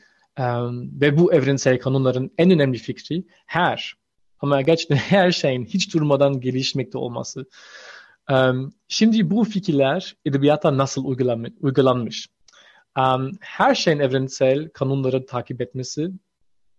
ve 1.01 1.19
bu 1.19 1.33
evrensel 1.33 1.79
kanunların 1.79 2.31
en 2.39 2.51
önemli 2.51 2.79
fikri 2.79 3.25
her 3.47 3.95
ama 4.41 4.63
gerçekten 4.63 4.97
her 5.11 5.33
şeyin 5.33 5.65
hiç 5.65 5.95
durmadan 5.95 6.41
gelişmekte 6.41 6.99
olması. 6.99 7.47
Şimdi 8.89 9.31
bu 9.31 9.45
fikirler 9.45 10.17
edebiyata 10.25 10.79
nasıl 10.79 11.05
uygulanmış? 11.61 12.29
Her 13.41 13.75
şeyin 13.75 13.99
evrensel 13.99 14.69
kanunları 14.69 15.27
takip 15.27 15.61
etmesi 15.61 16.11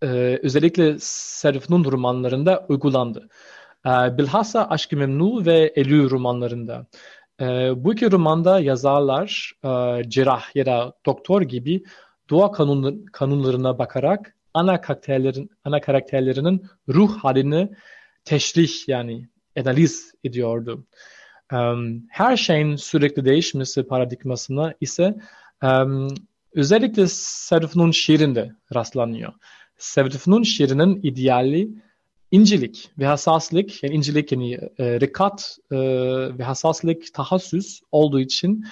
e, 0.02 0.39
özellikle 0.44 0.96
Serif'in 1.00 1.84
romanlarında 1.84 2.65
uygulandı. 2.70 3.30
E, 3.86 3.89
bilhassa 4.18 4.70
Aşk-ı 4.70 4.98
Memnu 4.98 5.46
ve 5.46 5.74
Elü 5.76 6.10
romanlarında. 6.10 6.86
E, 7.41 7.46
bu 7.84 7.94
iki 7.94 8.12
romanda 8.12 8.60
yazarlar 8.60 9.52
e, 9.63 9.70
cerrah 10.10 10.56
ya 10.56 10.65
da 10.65 10.94
doktor 11.06 11.41
gibi 11.41 11.84
doğa 12.30 12.52
kanun, 12.52 13.06
kanunlarına 13.06 13.80
bakarak 13.80 14.36
ana 14.54 14.82
karakterlerin 14.82 15.50
ana 15.66 15.82
karakterlerinin 15.82 16.66
ruh 16.90 17.18
halini 17.18 17.70
teşrih 18.26 18.88
yani 18.88 19.30
analiz 19.60 20.14
ediyordu. 20.24 20.86
Um, 21.54 22.04
her 22.10 22.38
şeyin 22.38 22.76
sürekli 22.76 23.26
değişmesi 23.26 23.84
paradigmasına 23.84 24.74
ise 24.82 25.16
um, 25.64 26.08
özellikle 26.54 27.08
Serif'in 27.08 27.92
şiirinde 27.92 28.52
rastlanıyor. 28.76 29.34
Serif'in 29.78 30.44
şiirinin 30.44 31.00
ideali 31.04 31.70
incelik 32.32 32.90
ve 33.00 33.06
hassaslık, 33.06 33.84
yani 33.84 33.96
incelik 33.96 34.32
yani 34.32 34.54
e, 34.54 35.00
rikat 35.00 35.58
e, 35.72 35.78
ve 36.38 36.44
hassaslık 36.44 37.14
tahassüs 37.14 37.82
olduğu 37.92 38.20
için 38.20 38.66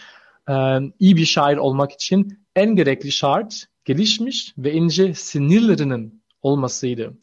e, 0.50 0.54
iyi 1.00 1.16
bir 1.16 1.26
şair 1.26 1.58
olmak 1.58 1.92
için 1.92 2.43
en 2.56 2.76
gerekli 2.76 3.12
şart 3.12 3.66
gelişmiş 3.86 4.54
ve 4.58 4.74
ince 4.74 5.14
sinirlerinin 5.14 6.24
olmasıydı. 6.42 7.14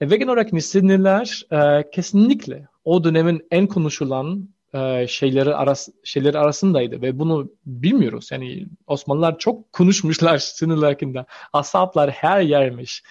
E, 0.00 0.10
ve 0.10 0.16
genel 0.16 0.32
olarak 0.32 0.62
sinirler 0.62 1.46
e, 1.52 1.90
kesinlikle 1.90 2.66
o 2.84 3.04
dönemin 3.04 3.46
en 3.50 3.66
konuşulan 3.66 4.48
e, 4.74 5.06
şeyleri, 5.06 5.54
aras, 5.54 5.88
şeyleri 6.04 6.38
arasındaydı 6.38 7.02
ve 7.02 7.18
bunu 7.18 7.52
bilmiyoruz. 7.66 8.28
Yani 8.32 8.66
Osmanlılar 8.86 9.38
çok 9.38 9.72
konuşmuşlar 9.72 10.38
sinirler 10.38 10.88
hakkında. 10.88 11.26
Asaplar 11.52 12.10
her 12.10 12.40
yermiş. 12.40 13.02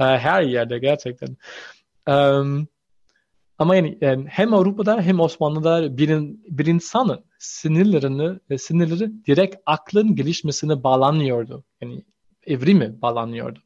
E, 0.00 0.04
her 0.04 0.42
yerde 0.42 0.78
gerçekten. 0.78 1.36
Um, 2.08 2.68
ama 3.58 3.76
yani, 3.76 3.98
yani 4.00 4.26
hem 4.28 4.54
Avrupa'da 4.54 5.00
hem 5.02 5.20
Osmanlı'da 5.20 5.98
bir, 5.98 6.08
bir 6.48 6.66
insanın 6.66 7.24
sinirlerini 7.38 8.58
sinirleri 8.58 9.24
direkt 9.26 9.56
aklın 9.66 10.14
gelişmesine 10.14 10.82
bağlanıyordu. 10.82 11.64
Yani 11.80 12.04
evrimi 12.46 13.02
bağlanıyordu. 13.02 13.58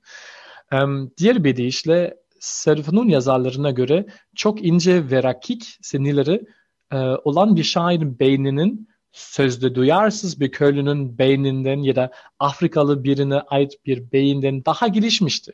Um, 0.72 1.10
diğer 1.18 1.44
bir 1.44 1.56
deyişle 1.56 2.16
Serif'in 2.40 3.08
yazarlarına 3.08 3.70
göre 3.70 4.06
çok 4.34 4.64
ince 4.64 5.10
ve 5.10 5.22
rakik 5.22 5.78
sinirleri 5.82 6.46
e, 6.92 6.96
olan 6.96 7.56
bir 7.56 7.62
şairin 7.62 8.18
beyninin 8.18 8.88
sözde 9.12 9.74
duyarsız 9.74 10.40
bir 10.40 10.52
köylünün 10.52 11.18
beyninden 11.18 11.78
ya 11.78 11.96
da 11.96 12.12
Afrikalı 12.38 13.04
birine 13.04 13.40
ait 13.40 13.86
bir 13.86 14.12
beyinden 14.12 14.64
daha 14.64 14.88
gelişmişti. 14.88 15.52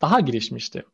Daha 0.00 0.20
gelişmişti. 0.20 0.84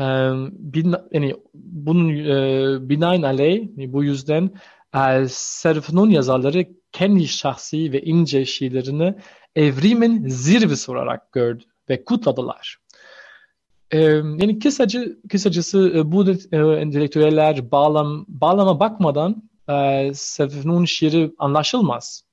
E, 0.00 0.04
bin, 0.48 0.94
yani 1.12 1.34
bunun 1.54 2.08
e, 2.08 2.88
binaenaleyh 2.88 3.68
bu 3.76 4.04
yüzden 4.04 4.50
e, 4.94 5.28
Serif'in 5.28 6.10
yazarları 6.10 6.64
kendi 6.92 7.28
şahsi 7.28 7.92
ve 7.92 8.02
ince 8.02 8.44
şiirlerini 8.44 9.14
evrimin 9.56 10.28
zirvesi 10.28 10.90
olarak 10.90 11.32
gördü 11.32 11.64
ve 11.88 12.04
kutladılar. 12.04 12.78
Ee, 13.92 14.00
yani 14.02 14.58
kısaca, 14.58 15.04
kısacası 15.28 15.92
e, 15.96 16.12
bu 16.12 16.30
e, 16.30 16.56
entelektüeller 16.56 17.70
bağlam, 17.70 18.24
bağlama 18.28 18.80
bakmadan 18.80 19.42
e, 19.68 20.10
Serif'in 20.14 20.84
şiiri 20.84 21.32
anlaşılmaz 21.38 22.24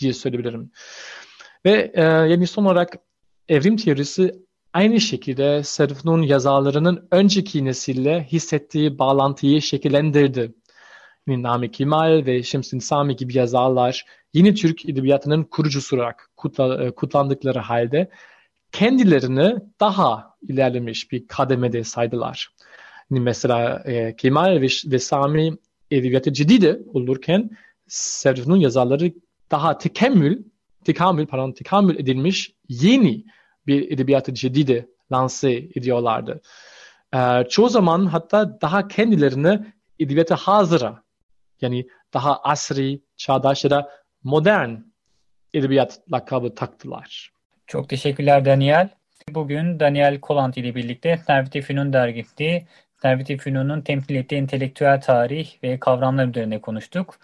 diye 0.00 0.12
söyleyebilirim. 0.12 0.70
Ve 1.64 1.92
e, 1.94 2.02
yani 2.02 2.46
son 2.46 2.64
olarak 2.64 2.98
evrim 3.48 3.76
teorisi 3.76 4.45
aynı 4.76 5.00
şekilde 5.00 5.62
Serif'in 5.62 6.22
yazarlarının 6.22 7.08
önceki 7.10 7.64
nesille 7.64 8.24
hissettiği 8.24 8.98
bağlantıyı 8.98 9.62
şekillendirdi. 9.62 10.54
Yani 11.26 11.42
Nami 11.42 11.70
Kemal 11.70 12.26
ve 12.26 12.42
Şemsin 12.42 12.78
Sami 12.78 13.16
gibi 13.16 13.38
yazarlar 13.38 14.04
yeni 14.34 14.54
Türk 14.54 14.88
edebiyatının 14.88 15.44
kurucusu 15.44 15.96
olarak 15.96 16.30
kutla, 16.36 16.84
e, 16.84 16.90
kutlandıkları 16.90 17.58
halde 17.58 18.10
kendilerini 18.72 19.56
daha 19.80 20.36
ilerlemiş 20.42 21.12
bir 21.12 21.26
kademede 21.26 21.84
saydılar. 21.84 22.48
Yani 23.10 23.20
mesela 23.20 23.82
e, 23.86 24.16
Kemal 24.16 24.60
ve, 24.60 24.66
ve 24.92 24.98
Sami 24.98 25.52
edebiyatı 25.90 26.32
ciddi 26.32 26.82
olurken 26.94 27.50
Serif'in 27.88 28.54
yazarları 28.54 29.12
daha 29.50 29.78
tekemmül, 29.78 30.44
tekamül, 30.84 31.26
pardon, 31.26 31.52
tekamül 31.52 31.98
edilmiş 31.98 32.52
yeni 32.68 33.24
bir 33.66 33.90
edebiyatı 33.90 34.34
ciddi 34.34 34.88
lanse 35.12 35.52
ediyorlardı. 35.52 36.40
E, 37.14 37.44
çoğu 37.48 37.68
zaman 37.68 38.06
hatta 38.06 38.60
daha 38.60 38.88
kendilerini 38.88 39.60
edebiyata 39.98 40.36
hazıra 40.36 41.02
yani 41.60 41.88
daha 42.14 42.40
asri, 42.42 43.00
çağdaş 43.16 43.64
ya 43.64 43.70
da 43.70 43.90
modern 44.22 44.70
edebiyat 45.54 46.00
lakabı 46.12 46.54
taktılar. 46.54 47.32
Çok 47.66 47.88
teşekkürler 47.88 48.44
Daniel. 48.44 48.88
Bugün 49.30 49.80
Daniel 49.80 50.20
Kolant 50.20 50.56
ile 50.56 50.74
birlikte 50.74 51.16
Servet-i 51.26 51.62
Fünun 51.62 51.92
dergisi, 51.92 52.66
Servet-i 53.02 53.36
Fünun'un 53.36 53.80
temsil 53.80 54.14
ettiği 54.14 54.34
entelektüel 54.34 55.00
tarih 55.00 55.62
ve 55.62 55.80
kavramlar 55.80 56.26
üzerine 56.26 56.60
konuştuk. 56.60 57.18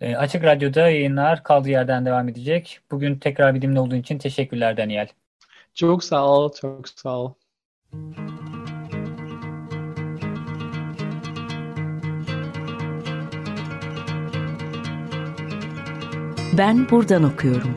E, 0.00 0.16
Açık 0.16 0.44
Radyo'da 0.44 0.80
yayınlar 0.80 1.42
kaldığı 1.42 1.70
yerden 1.70 2.06
devam 2.06 2.28
edecek. 2.28 2.80
Bugün 2.90 3.18
tekrar 3.18 3.54
bizimle 3.54 3.80
olduğun 3.80 3.96
için 3.96 4.18
teşekkürler 4.18 4.76
Daniel. 4.76 5.08
Çok 5.74 6.04
sağ 6.04 6.26
ol, 6.26 6.52
çok 6.60 6.88
sağ 6.88 7.18
ol. 7.18 7.34
Ben 16.58 16.90
buradan 16.90 17.22
okuyorum. 17.22 17.74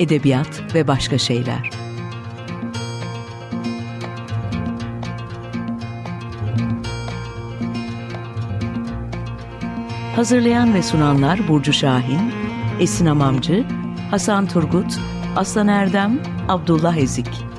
Edebiyat 0.00 0.74
ve 0.74 0.88
başka 0.88 1.18
şeyler. 1.18 1.81
Hazırlayan 10.16 10.74
ve 10.74 10.82
sunanlar 10.82 11.48
Burcu 11.48 11.72
Şahin, 11.72 12.32
Esin 12.80 13.06
Amamcı, 13.06 13.64
Hasan 14.10 14.46
Turgut, 14.46 15.00
Aslan 15.36 15.68
Erdem, 15.68 16.20
Abdullah 16.48 16.96
Ezik. 16.96 17.51